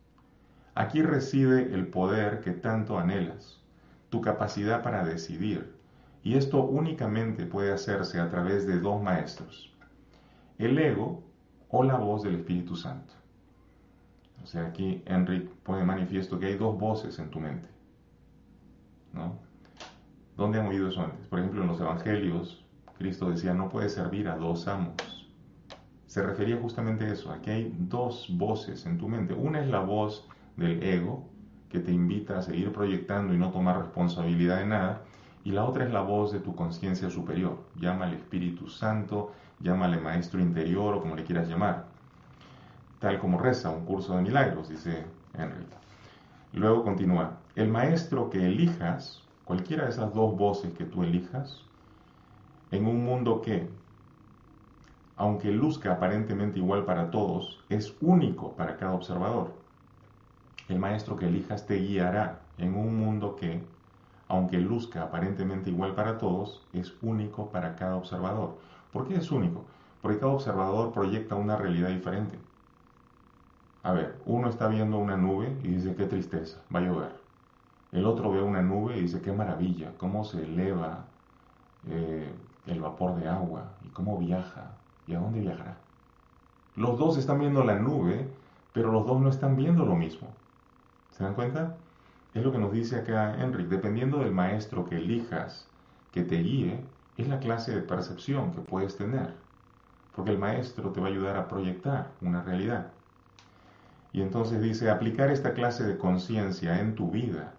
Aquí 0.76 1.02
reside 1.02 1.74
el 1.74 1.88
poder 1.88 2.42
que 2.42 2.52
tanto 2.52 3.00
anhelas, 3.00 3.62
tu 4.10 4.22
capacidad 4.22 4.84
para 4.84 5.06
decidir, 5.06 5.74
y 6.22 6.36
esto 6.36 6.66
únicamente 6.66 7.46
puede 7.46 7.72
hacerse 7.72 8.20
a 8.20 8.30
través 8.30 8.68
de 8.68 8.80
dos 8.80 9.02
maestros. 9.02 9.74
El 10.58 10.78
ego 10.78 11.24
o 11.70 11.84
la 11.84 11.96
voz 11.96 12.24
del 12.24 12.36
Espíritu 12.36 12.76
Santo. 12.76 13.14
O 14.44 14.46
sea, 14.46 14.68
aquí 14.68 15.02
Enrique 15.06 15.50
pone 15.64 15.84
manifiesto 15.84 16.40
que 16.40 16.48
hay 16.48 16.58
dos 16.58 16.78
voces 16.78 17.18
en 17.20 17.30
tu 17.30 17.40
mente. 17.40 17.70
¿no? 19.14 19.40
¿Dónde 20.36 20.60
han 20.60 20.68
oído 20.68 20.90
eso 20.90 21.02
antes? 21.02 21.28
Por 21.28 21.40
ejemplo, 21.40 21.62
en 21.62 21.68
los 21.68 21.80
evangelios, 21.80 22.66
Cristo 22.98 23.30
decía, 23.30 23.54
no 23.54 23.70
puedes 23.70 23.94
servir 23.94 24.28
a 24.28 24.36
dos 24.36 24.68
amos. 24.68 24.96
Se 26.08 26.24
refería 26.24 26.58
justamente 26.58 27.06
a 27.06 27.14
eso, 27.14 27.32
aquí 27.32 27.50
hay 27.50 27.76
dos 27.78 28.28
voces 28.30 28.86
en 28.86 28.98
tu 28.98 29.08
mente. 29.08 29.34
Una 29.34 29.62
es 29.62 29.68
la 29.68 29.80
voz 29.80 30.28
del 30.58 30.82
ego, 30.84 31.28
que 31.70 31.80
te 31.80 31.92
invita 31.92 32.38
a 32.38 32.42
seguir 32.42 32.72
proyectando 32.72 33.34
y 33.34 33.38
no 33.38 33.50
tomar 33.50 33.80
responsabilidad 33.80 34.60
de 34.60 34.66
nada, 34.66 35.02
y 35.44 35.52
la 35.52 35.66
otra 35.66 35.86
es 35.86 35.92
la 35.92 36.02
voz 36.02 36.32
de 36.32 36.40
tu 36.40 36.56
conciencia 36.56 37.10
superior. 37.10 37.58
Llámale 37.76 38.16
Espíritu 38.16 38.70
Santo, 38.70 39.32
llámale 39.60 39.98
Maestro 40.00 40.40
Interior 40.40 40.94
o 40.94 41.02
como 41.02 41.16
le 41.16 41.24
quieras 41.24 41.48
llamar. 41.48 41.88
Tal 43.00 43.20
como 43.20 43.40
reza 43.40 43.70
un 43.70 43.86
curso 43.86 44.16
de 44.16 44.22
milagros, 44.22 44.70
dice 44.70 45.04
Enrique. 45.34 45.76
Luego 46.54 46.84
continúa, 46.84 47.40
el 47.56 47.70
maestro 47.70 48.30
que 48.30 48.46
elijas, 48.46 49.23
cualquiera 49.46 49.84
de 49.86 49.90
esas 49.92 50.14
dos 50.14 50.38
voces 50.38 50.74
que 50.74 50.86
tú 50.86 51.04
elijas, 51.04 51.64
en 52.72 52.88
un 52.88 53.06
mundo 53.06 53.42
que, 53.42 53.70
aunque 55.16 55.52
luzca 55.52 55.94
aparentemente 55.94 56.60
igual 56.60 56.86
para 56.86 57.12
todos, 57.12 57.64
es 57.70 57.96
único 58.02 58.54
para 58.54 58.78
cada 58.78 58.94
observador. 58.94 59.54
El 60.70 60.80
maestro 60.80 61.16
que 61.16 61.28
elijas 61.28 61.68
te 61.68 61.76
guiará 61.76 62.40
en 62.58 62.76
un 62.76 62.98
mundo 62.98 63.36
que, 63.36 63.62
aunque 64.28 64.58
luzca 64.58 65.04
aparentemente 65.04 65.70
igual 65.70 65.94
para 65.94 66.18
todos, 66.18 66.66
es 66.74 66.94
único 67.02 67.50
para 67.50 67.76
cada 67.76 67.96
observador. 67.96 68.58
¿Por 68.92 69.08
qué 69.08 69.16
es 69.16 69.32
único? 69.32 69.66
Porque 70.02 70.20
cada 70.20 70.34
observador 70.34 70.94
proyecta 70.94 71.36
una 71.36 71.56
realidad 71.58 71.90
diferente. 71.90 72.40
A 73.84 73.92
ver, 73.92 74.18
uno 74.26 74.48
está 74.50 74.68
viendo 74.68 74.98
una 74.98 75.18
nube 75.18 75.58
y 75.64 75.68
dice, 75.68 75.94
qué 75.96 76.06
tristeza, 76.06 76.62
va 76.74 76.80
a 76.80 76.84
llover. 76.84 77.23
El 77.94 78.08
otro 78.08 78.32
ve 78.32 78.42
una 78.42 78.64
nube 78.64 78.98
y 78.98 79.02
dice, 79.02 79.22
qué 79.22 79.32
maravilla, 79.32 79.92
cómo 80.00 80.24
se 80.24 80.44
eleva 80.44 81.06
eh, 81.88 82.34
el 82.66 82.82
vapor 82.82 83.16
de 83.16 83.30
agua 83.30 83.70
y 83.86 83.90
cómo 83.90 84.18
viaja 84.18 84.72
y 85.06 85.14
a 85.14 85.20
dónde 85.20 85.42
viajará. 85.42 85.78
Los 86.76 86.98
dos 86.98 87.18
están 87.18 87.40
viendo 87.40 87.64
la 87.64 87.78
nube, 87.78 88.28
pero 88.74 88.92
los 88.92 89.06
dos 89.06 89.22
no 89.22 89.30
están 89.30 89.56
viendo 89.56 89.86
lo 89.86 89.96
mismo. 89.96 90.28
¿Se 91.12 91.24
dan 91.24 91.36
cuenta? 91.36 91.76
Es 92.34 92.44
lo 92.44 92.52
que 92.52 92.58
nos 92.58 92.72
dice 92.74 92.96
acá 92.96 93.40
Enric. 93.40 93.68
Dependiendo 93.68 94.18
del 94.18 94.32
maestro 94.32 94.86
que 94.86 94.98
elijas 94.98 95.68
que 96.12 96.24
te 96.24 96.38
guíe, 96.38 96.84
es 97.18 97.28
la 97.28 97.40
clase 97.40 97.76
de 97.76 97.82
percepción 97.82 98.54
que 98.54 98.62
puedes 98.62 98.98
tener. 98.98 99.36
Porque 100.16 100.32
el 100.32 100.40
maestro 100.40 100.90
te 100.90 101.00
va 101.00 101.08
a 101.08 101.12
ayudar 101.12 101.38
a 101.38 101.48
proyectar 101.48 102.10
una 102.22 102.42
realidad. 102.42 102.88
Y 104.14 104.24
entonces 104.24 104.64
dice, 104.64 104.90
aplicar 104.90 105.30
esta 105.30 105.54
clase 105.54 105.84
de 105.84 106.00
conciencia 106.00 106.80
en 106.80 106.96
tu 106.96 107.12
vida 107.12 107.54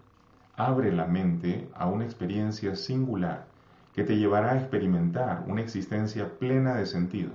abre 0.57 0.93
la 0.93 1.07
mente 1.07 1.69
a 1.75 1.87
una 1.89 2.05
experiencia 2.05 2.77
singular 2.77 3.47
que 3.95 4.05
te 4.05 4.17
llevará 4.17 4.53
a 4.53 4.59
experimentar 4.59 5.45
una 5.47 5.61
existencia 5.61 6.39
plena 6.39 6.75
de 6.75 6.87
sentido, 6.87 7.33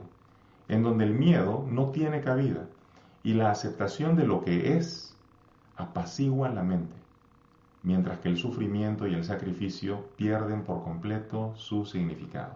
en 0.67 0.83
donde 0.83 1.05
el 1.05 1.13
miedo 1.13 1.65
no 1.69 1.89
tiene 1.89 2.21
cabida 2.21 2.65
y 3.23 3.33
la 3.33 3.51
aceptación 3.51 4.15
de 4.15 4.25
lo 4.25 4.43
que 4.43 4.77
es 4.77 5.15
apacigua 5.77 6.49
la 6.49 6.63
mente, 6.63 6.95
mientras 7.83 8.19
que 8.19 8.29
el 8.29 8.37
sufrimiento 8.37 9.07
y 9.07 9.13
el 9.13 9.23
sacrificio 9.23 10.05
pierden 10.17 10.63
por 10.63 10.83
completo 10.83 11.53
su 11.55 11.85
significado. 11.85 12.53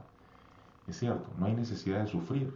Es 0.87 0.99
cierto, 0.99 1.29
no 1.37 1.45
hay 1.45 1.53
necesidad 1.53 2.01
de 2.01 2.07
sufrir, 2.07 2.53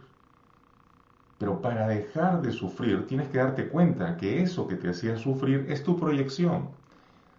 pero 1.38 1.62
para 1.62 1.88
dejar 1.88 2.42
de 2.42 2.52
sufrir 2.52 3.06
tienes 3.06 3.28
que 3.28 3.38
darte 3.38 3.68
cuenta 3.68 4.16
que 4.16 4.42
eso 4.42 4.66
que 4.68 4.76
te 4.76 4.90
hacía 4.90 5.16
sufrir 5.16 5.66
es 5.68 5.82
tu 5.82 5.98
proyección. 5.98 6.68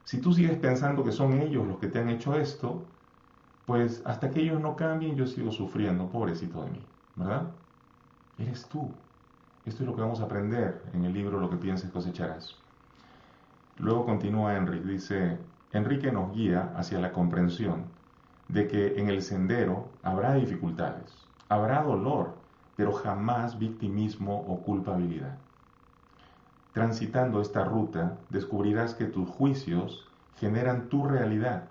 Si 0.10 0.20
tú 0.20 0.34
sigues 0.34 0.58
pensando 0.58 1.04
que 1.04 1.12
son 1.12 1.34
ellos 1.34 1.68
los 1.68 1.78
que 1.78 1.88
te 1.88 2.00
han 2.00 2.10
hecho 2.10 2.34
esto, 2.34 2.84
pues 3.68 4.02
hasta 4.08 4.32
que 4.32 4.42
ellos 4.42 4.60
no 4.60 4.76
cambien 4.76 5.16
yo 5.16 5.28
sigo 5.28 5.52
sufriendo, 5.52 6.10
pobrecito 6.10 6.64
de 6.64 6.72
mí, 6.72 6.84
¿verdad? 7.16 7.52
Eres 8.40 8.68
tú. 8.70 8.90
Esto 9.68 9.84
es 9.84 9.88
lo 9.88 9.96
que 9.96 10.02
vamos 10.02 10.20
a 10.20 10.24
aprender 10.24 10.82
en 10.94 11.06
el 11.06 11.14
libro 11.14 11.40
Lo 11.40 11.48
que 11.48 11.58
pienses 11.58 11.92
cosecharás. 11.92 12.56
Luego 13.78 14.04
continúa 14.04 14.58
Enrique, 14.58 14.88
dice, 14.88 15.38
Enrique 15.74 16.12
nos 16.12 16.34
guía 16.34 16.74
hacia 16.76 16.98
la 16.98 17.12
comprensión 17.12 17.84
de 18.48 18.68
que 18.68 19.00
en 19.00 19.10
el 19.10 19.22
sendero 19.22 19.90
habrá 20.02 20.34
dificultades, 20.34 21.30
habrá 21.50 21.84
dolor, 21.84 22.34
pero 22.76 22.94
jamás 22.94 23.60
victimismo 23.60 24.40
o 24.40 24.64
culpabilidad. 24.64 25.38
Transitando 26.74 27.42
esta 27.42 27.64
ruta, 27.64 28.20
descubrirás 28.30 28.94
que 28.94 29.06
tus 29.06 29.28
juicios 29.28 30.08
generan 30.38 30.88
tu 30.90 31.06
realidad 31.06 31.66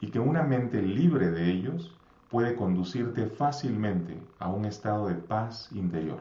y 0.00 0.10
que 0.10 0.20
una 0.20 0.42
mente 0.42 0.82
libre 0.82 1.30
de 1.30 1.50
ellos 1.50 1.96
puede 2.30 2.54
conducirte 2.54 3.26
fácilmente 3.26 4.20
a 4.38 4.48
un 4.48 4.66
estado 4.66 5.08
de 5.08 5.14
paz 5.14 5.70
interior. 5.72 6.20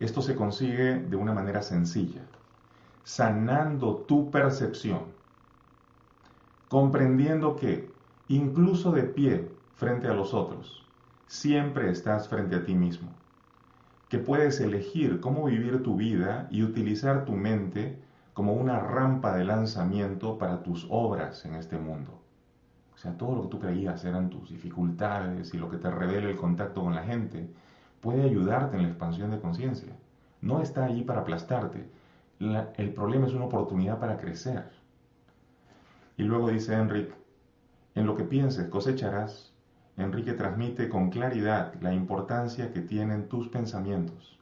Esto 0.00 0.20
se 0.20 0.36
consigue 0.36 0.98
de 0.98 1.16
una 1.16 1.32
manera 1.32 1.62
sencilla, 1.62 2.22
sanando 3.04 4.04
tu 4.06 4.30
percepción, 4.30 5.04
comprendiendo 6.68 7.56
que, 7.56 7.90
incluso 8.28 8.92
de 8.92 9.04
pie 9.04 9.50
frente 9.76 10.08
a 10.08 10.14
los 10.14 10.34
otros, 10.34 10.86
siempre 11.26 11.90
estás 11.90 12.28
frente 12.28 12.56
a 12.56 12.64
ti 12.64 12.74
mismo, 12.74 13.08
que 14.14 14.20
puedes 14.20 14.60
elegir 14.60 15.18
cómo 15.18 15.46
vivir 15.46 15.82
tu 15.82 15.96
vida 15.96 16.46
y 16.48 16.62
utilizar 16.62 17.24
tu 17.24 17.32
mente 17.32 17.98
como 18.32 18.52
una 18.52 18.78
rampa 18.78 19.34
de 19.34 19.42
lanzamiento 19.42 20.38
para 20.38 20.62
tus 20.62 20.86
obras 20.88 21.44
en 21.44 21.56
este 21.56 21.78
mundo. 21.78 22.22
O 22.94 22.96
sea, 22.96 23.18
todo 23.18 23.34
lo 23.34 23.42
que 23.42 23.48
tú 23.48 23.58
creías 23.58 24.04
eran 24.04 24.30
tus 24.30 24.50
dificultades 24.50 25.52
y 25.52 25.58
lo 25.58 25.68
que 25.68 25.78
te 25.78 25.90
revela 25.90 26.30
el 26.30 26.36
contacto 26.36 26.84
con 26.84 26.94
la 26.94 27.02
gente 27.02 27.50
puede 28.00 28.22
ayudarte 28.22 28.76
en 28.76 28.84
la 28.84 28.88
expansión 28.90 29.32
de 29.32 29.40
conciencia. 29.40 29.92
No 30.40 30.62
está 30.62 30.84
allí 30.84 31.02
para 31.02 31.22
aplastarte. 31.22 31.90
el 32.38 32.94
problema 32.94 33.26
es 33.26 33.32
una 33.32 33.46
oportunidad 33.46 33.98
para 33.98 34.16
crecer. 34.16 34.70
Y 36.16 36.22
luego 36.22 36.50
dice 36.50 36.72
Enric, 36.74 37.12
en 37.96 38.06
lo 38.06 38.14
que 38.14 38.22
pienses 38.22 38.68
cosecharás 38.68 39.52
Enrique 39.96 40.32
transmite 40.32 40.88
con 40.88 41.10
claridad 41.10 41.74
la 41.80 41.94
importancia 41.94 42.72
que 42.72 42.80
tienen 42.80 43.28
tus 43.28 43.48
pensamientos, 43.48 44.36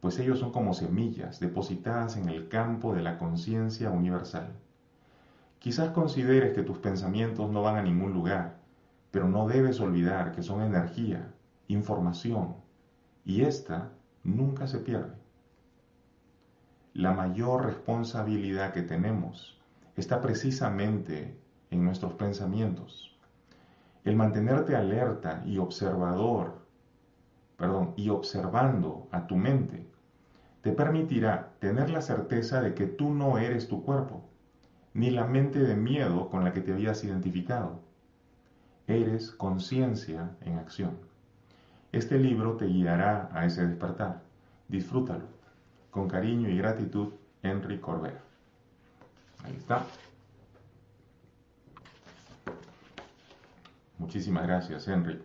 pues 0.00 0.20
ellos 0.20 0.38
son 0.38 0.52
como 0.52 0.72
semillas 0.72 1.40
depositadas 1.40 2.16
en 2.16 2.28
el 2.28 2.48
campo 2.48 2.94
de 2.94 3.02
la 3.02 3.18
conciencia 3.18 3.90
universal. 3.90 4.52
Quizás 5.58 5.90
consideres 5.90 6.54
que 6.54 6.62
tus 6.62 6.78
pensamientos 6.78 7.50
no 7.50 7.62
van 7.62 7.76
a 7.76 7.82
ningún 7.82 8.12
lugar, 8.12 8.58
pero 9.10 9.28
no 9.28 9.48
debes 9.48 9.80
olvidar 9.80 10.30
que 10.30 10.44
son 10.44 10.62
energía, 10.62 11.32
información, 11.66 12.54
y 13.24 13.42
esta 13.42 13.90
nunca 14.22 14.68
se 14.68 14.78
pierde. 14.78 15.14
La 16.92 17.12
mayor 17.12 17.66
responsabilidad 17.66 18.72
que 18.72 18.82
tenemos 18.82 19.58
está 19.96 20.20
precisamente 20.20 21.36
en 21.72 21.84
nuestros 21.84 22.12
pensamientos 22.12 23.13
el 24.04 24.16
mantenerte 24.16 24.76
alerta 24.76 25.42
y 25.46 25.58
observador, 25.58 26.66
perdón, 27.56 27.94
y 27.96 28.10
observando 28.10 29.08
a 29.10 29.26
tu 29.26 29.36
mente, 29.36 29.86
te 30.60 30.72
permitirá 30.72 31.52
tener 31.58 31.90
la 31.90 32.02
certeza 32.02 32.60
de 32.60 32.74
que 32.74 32.86
tú 32.86 33.10
no 33.12 33.38
eres 33.38 33.68
tu 33.68 33.82
cuerpo, 33.82 34.28
ni 34.92 35.10
la 35.10 35.24
mente 35.26 35.58
de 35.58 35.74
miedo 35.74 36.28
con 36.28 36.44
la 36.44 36.52
que 36.52 36.60
te 36.60 36.72
habías 36.72 37.02
identificado. 37.04 37.80
Eres 38.86 39.30
conciencia 39.30 40.30
en 40.42 40.58
acción. 40.58 40.98
Este 41.92 42.18
libro 42.18 42.56
te 42.56 42.66
guiará 42.66 43.30
a 43.32 43.46
ese 43.46 43.66
despertar. 43.66 44.20
Disfrútalo. 44.68 45.24
Con 45.90 46.08
cariño 46.08 46.48
y 46.48 46.58
gratitud, 46.58 47.14
Henry 47.42 47.78
Corbera. 47.78 48.20
Ahí 49.44 49.54
está. 49.56 49.84
Muchísimas 54.04 54.46
gracias, 54.46 54.86
Henry. 54.86 55.18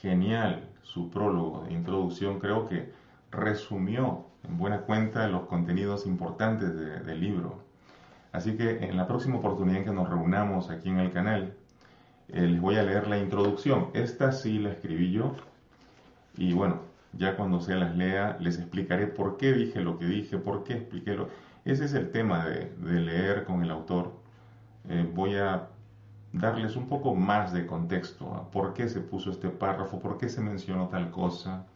Genial 0.00 0.70
su 0.82 1.10
prólogo 1.10 1.64
de 1.64 1.74
introducción. 1.74 2.40
Creo 2.40 2.66
que 2.66 2.90
resumió 3.30 4.24
en 4.42 4.56
buena 4.56 4.80
cuenta 4.80 5.28
los 5.28 5.42
contenidos 5.42 6.06
importantes 6.06 6.74
del 6.74 7.20
libro. 7.20 7.62
Así 8.32 8.56
que 8.56 8.86
en 8.86 8.96
la 8.96 9.06
próxima 9.06 9.36
oportunidad 9.36 9.80
en 9.80 9.84
que 9.84 9.90
nos 9.90 10.08
reunamos 10.08 10.70
aquí 10.70 10.88
en 10.88 10.98
el 10.98 11.12
canal, 11.12 11.52
eh, 12.28 12.46
les 12.46 12.58
voy 12.58 12.76
a 12.76 12.84
leer 12.84 13.06
la 13.06 13.18
introducción. 13.18 13.88
Esta 13.92 14.32
sí 14.32 14.58
la 14.58 14.70
escribí 14.70 15.12
yo. 15.12 15.34
Y 16.38 16.54
bueno, 16.54 16.80
ya 17.12 17.36
cuando 17.36 17.60
se 17.60 17.74
las 17.74 17.94
lea, 17.94 18.38
les 18.40 18.58
explicaré 18.58 19.08
por 19.08 19.36
qué 19.36 19.52
dije 19.52 19.82
lo 19.82 19.98
que 19.98 20.06
dije, 20.06 20.38
por 20.38 20.64
qué 20.64 20.72
expliqué 20.72 21.16
lo. 21.16 21.28
Ese 21.66 21.84
es 21.84 21.92
el 21.92 22.10
tema 22.12 22.46
de, 22.46 22.72
leer 22.82 23.44
con 23.44 23.62
el 23.62 23.70
autor. 23.70 24.14
Eh, 24.88 25.06
voy 25.14 25.36
a 25.36 25.68
darles 26.32 26.76
un 26.76 26.88
poco 26.88 27.14
más 27.14 27.52
de 27.52 27.66
contexto 27.66 28.34
a 28.34 28.50
por 28.50 28.74
qué 28.74 28.88
se 28.88 29.00
puso 29.00 29.30
este 29.30 29.48
párrafo, 29.48 30.00
por 30.00 30.18
qué 30.18 30.28
se 30.28 30.40
mencionó 30.40 30.88
tal 30.88 31.10
cosa. 31.10 31.66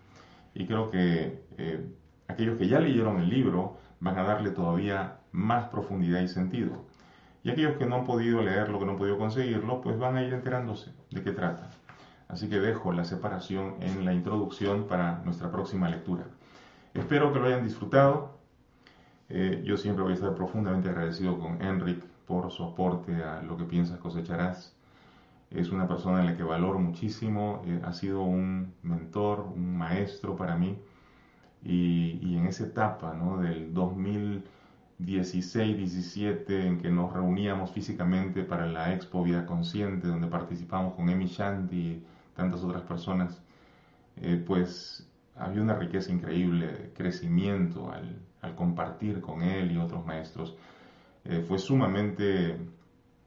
Y 0.55 0.67
creo 0.67 0.91
que 0.91 1.45
eh, 1.59 1.85
aquellos 2.29 2.59
que 2.59 2.69
ya 2.69 2.79
leyeron 2.81 3.21
el 3.21 3.29
libro 3.29 3.79
van 4.01 4.19
a 4.19 4.23
darle 4.23 4.51
todavía 4.51 5.19
más 5.33 5.69
profundidad 5.69 6.21
y 6.21 6.29
sentido. 6.29 6.85
Y 7.43 7.51
aquellos 7.51 7.77
que 7.77 7.87
no 7.87 7.97
han 7.97 8.05
podido 8.05 8.43
leerlo, 8.43 8.79
que 8.79 8.87
no 8.87 8.93
han 8.93 8.99
podido 8.99 9.19
conseguirlo, 9.19 9.81
pues 9.81 9.99
van 9.99 10.17
a 10.17 10.23
ir 10.23 10.33
enterándose 10.33 10.93
de 11.11 11.23
qué 11.23 11.33
trata. 11.33 11.71
Así 12.29 12.49
que 12.49 12.59
dejo 12.59 12.93
la 12.93 13.05
separación 13.05 13.75
en 13.81 14.05
la 14.05 14.15
introducción 14.15 14.87
para 14.87 15.23
nuestra 15.25 15.51
próxima 15.51 15.89
lectura. 15.89 16.25
Espero 16.95 17.33
que 17.33 17.41
lo 17.41 17.47
hayan 17.47 17.65
disfrutado. 17.65 18.39
Eh, 19.29 19.63
yo 19.65 19.77
siempre 19.77 20.03
voy 20.03 20.13
a 20.13 20.15
estar 20.15 20.35
profundamente 20.35 20.89
agradecido 20.89 21.39
con 21.39 21.61
Enric 21.61 22.03
por 22.27 22.51
su 22.51 22.65
aporte 22.65 23.23
a 23.23 23.43
lo 23.43 23.57
que 23.57 23.65
piensas 23.65 23.99
cosecharás. 23.99 24.75
Es 25.51 25.71
una 25.71 25.89
persona 25.89 26.21
en 26.21 26.27
la 26.27 26.37
que 26.37 26.43
valoro 26.43 26.79
muchísimo, 26.79 27.63
eh, 27.67 27.81
ha 27.85 27.93
sido 27.93 28.23
un 28.23 28.75
mentor, 28.83 29.41
un 29.55 29.77
maestro 29.77 30.37
para 30.37 30.57
mí. 30.57 30.79
Y, 31.63 32.37
en 32.37 32.47
esa 32.47 32.65
etapa 32.65 33.15
¿no? 33.15 33.39
del 33.39 33.73
2016-17 33.75 36.49
en 36.49 36.79
que 36.79 36.91
nos 36.91 37.13
reuníamos 37.13 37.71
físicamente 37.71 38.43
para 38.43 38.67
la 38.67 38.93
Expo 38.93 39.23
Vida 39.23 39.47
Consciente, 39.47 40.09
donde 40.09 40.27
participamos 40.27 40.95
con 40.95 41.09
Emi 41.09 41.27
Shanti 41.27 41.77
y 41.77 42.05
tantas 42.37 42.65
otras 42.65 42.83
personas, 42.83 43.41
eh, 44.17 44.43
pues 44.47 45.09
había 45.37 45.63
una 45.63 45.75
riqueza 45.75 46.13
increíble, 46.13 46.93
crecimiento 46.95 47.91
al, 47.91 48.21
compartir 48.57 49.23
con 49.23 49.43
él 49.43 49.73
y 49.73 49.79
otros 49.79 50.05
maestros. 50.05 50.55
Eh, 51.25 51.45
fue 51.49 51.59
sumamente 51.59 52.59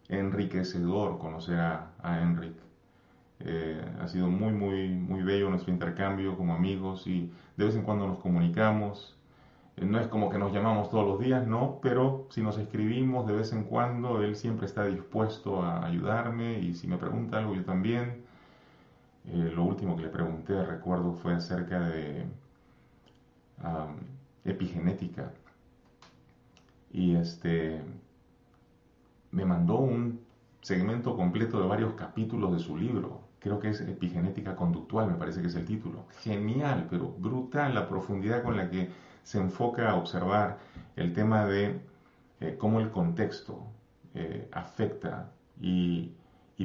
enriquecedor 0.09 1.17
conocer 1.19 1.59
a, 1.59 1.91
a 2.01 2.21
Enric. 2.21 2.55
Eh, 3.39 3.81
ha 4.01 4.07
sido 4.07 4.27
muy, 4.29 4.51
muy, 4.53 4.89
muy 4.89 5.23
bello 5.23 5.49
nuestro 5.49 5.71
intercambio 5.73 6.37
como 6.37 6.53
amigos 6.55 7.07
y 7.07 7.31
de 7.55 7.65
vez 7.65 7.75
en 7.75 7.83
cuando 7.83 8.07
nos 8.07 8.19
comunicamos. 8.19 9.15
Eh, 9.77 9.85
no 9.85 9.99
es 9.99 10.07
como 10.07 10.29
que 10.29 10.37
nos 10.39 10.53
llamamos 10.53 10.89
todos 10.89 11.07
los 11.07 11.19
días, 11.19 11.47
no, 11.47 11.79
pero 11.81 12.27
si 12.31 12.41
nos 12.41 12.57
escribimos 12.57 13.27
de 13.27 13.33
vez 13.33 13.53
en 13.53 13.63
cuando, 13.63 14.21
él 14.23 14.35
siempre 14.35 14.65
está 14.67 14.85
dispuesto 14.85 15.61
a 15.63 15.85
ayudarme 15.85 16.59
y 16.59 16.73
si 16.75 16.87
me 16.87 16.97
pregunta 16.97 17.37
algo 17.39 17.55
yo 17.55 17.63
también. 17.65 18.25
Lo 19.25 19.63
último 19.63 19.95
que 19.97 20.03
le 20.03 20.09
pregunté, 20.09 20.63
recuerdo, 20.65 21.13
fue 21.13 21.33
acerca 21.33 21.81
de 21.81 22.25
epigenética. 24.45 25.31
Y 26.91 27.15
este 27.15 27.81
me 29.31 29.45
mandó 29.45 29.77
un 29.79 30.21
segmento 30.61 31.15
completo 31.15 31.61
de 31.61 31.67
varios 31.67 31.93
capítulos 31.93 32.53
de 32.53 32.59
su 32.59 32.77
libro. 32.77 33.21
Creo 33.39 33.59
que 33.59 33.69
es 33.69 33.81
Epigenética 33.81 34.55
Conductual, 34.55 35.07
me 35.07 35.17
parece 35.17 35.41
que 35.41 35.47
es 35.47 35.55
el 35.55 35.65
título. 35.65 36.05
Genial, 36.21 36.87
pero 36.89 37.11
brutal 37.11 37.75
la 37.75 37.87
profundidad 37.87 38.43
con 38.43 38.57
la 38.57 38.69
que 38.69 38.89
se 39.23 39.39
enfoca 39.39 39.89
a 39.89 39.95
observar 39.95 40.57
el 40.95 41.13
tema 41.13 41.45
de 41.45 41.79
eh, 42.39 42.55
cómo 42.57 42.79
el 42.79 42.91
contexto 42.91 43.63
eh, 44.13 44.47
afecta 44.51 45.31
y, 45.61 46.13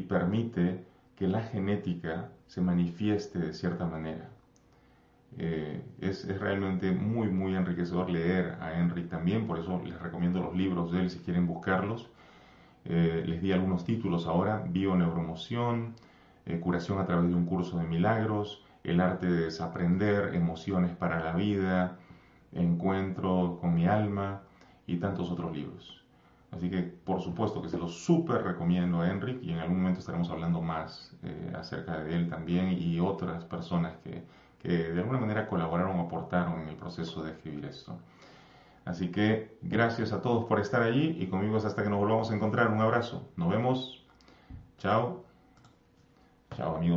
permite 0.09 0.85
que 1.17 1.27
la 1.29 1.43
genética 1.43 2.31
se 2.47 2.61
manifieste 2.61 3.39
de 3.39 3.55
cierta 3.55 3.87
manera. 3.87 4.29
Eh, 5.39 5.83
es, 6.01 6.25
es, 6.25 6.41
realmente 6.41 6.93
muy, 6.93 7.29
muy 7.29 7.55
enriquecedor 7.55 8.11
leer 8.11 8.59
a 8.61 8.79
Henry 8.79 9.05
también, 9.05 9.47
por 9.47 9.59
eso 9.59 9.81
les 9.85 10.01
recomiendo 10.01 10.41
los 10.41 10.55
libros 10.55 10.93
de 10.93 11.01
él 11.01 11.11
si 11.11 11.21
quieren 11.21 11.47
buscarlos. 11.47 12.11
Eh, 12.85 13.23
les 13.27 13.41
di 13.41 13.53
algunos 13.53 13.85
títulos 13.85 14.27
ahora, 14.27 14.65
Bioneuromoción, 14.69 15.95
eh, 16.47 16.59
Curación 16.61 16.99
a 16.99 17.07
través 17.07 17.29
de 17.29 17.35
un 17.35 17.47
curso 17.47 17.79
de 17.79 17.85
milagros, 17.85 18.65
El 18.85 19.01
arte 19.01 19.27
de 19.27 19.45
desaprender, 19.45 20.35
Emociones 20.35 20.91
para 20.97 21.23
la 21.23 21.35
vida, 21.35 21.99
Encuentro 22.53 23.59
con 23.61 23.75
mi 23.75 23.87
alma 23.87 24.43
y 24.87 24.97
tantos 24.97 25.31
otros 25.31 25.57
libros. 25.57 26.05
Así 26.51 26.69
que 26.69 26.83
por 26.83 27.23
supuesto 27.23 27.63
que 27.63 27.69
se 27.69 27.79
los 27.79 28.05
súper 28.05 28.43
recomiendo 28.43 29.01
a 29.01 29.09
Enric 29.11 29.43
y 29.43 29.53
en 29.53 29.59
algún 29.61 29.79
momento 29.79 30.01
estaremos 30.01 30.31
hablando 30.31 30.61
más 30.61 31.17
eh, 31.23 31.53
acerca 31.57 32.01
de 32.01 32.15
él 32.15 32.29
también 32.29 32.73
y 32.73 33.01
otras 33.01 33.45
personas 33.45 33.95
que, 34.05 34.23
que 34.63 34.93
de 34.93 35.01
alguna 35.01 35.19
manera 35.19 35.49
colaboraron 35.49 35.99
o 35.99 36.03
aportaron 36.03 36.61
en 36.63 36.69
el 36.69 36.77
proceso 36.77 37.23
de 37.23 37.33
escribir 37.33 37.65
esto. 37.65 37.99
Así 38.85 39.11
que 39.11 39.57
gracias 39.63 40.13
a 40.13 40.23
todos 40.23 40.45
por 40.45 40.61
estar 40.61 40.83
allí 40.83 41.17
y 41.21 41.27
conmigo 41.27 41.57
hasta 41.57 41.83
que 41.83 41.91
nos 41.91 41.99
volvamos 41.99 42.31
a 42.31 42.35
encontrar. 42.35 42.69
Un 42.69 42.81
abrazo. 42.81 43.29
Nos 43.37 43.51
vemos. 43.51 44.05
Chao. 44.79 45.25
Chao 46.57 46.77
amigos. 46.77 46.91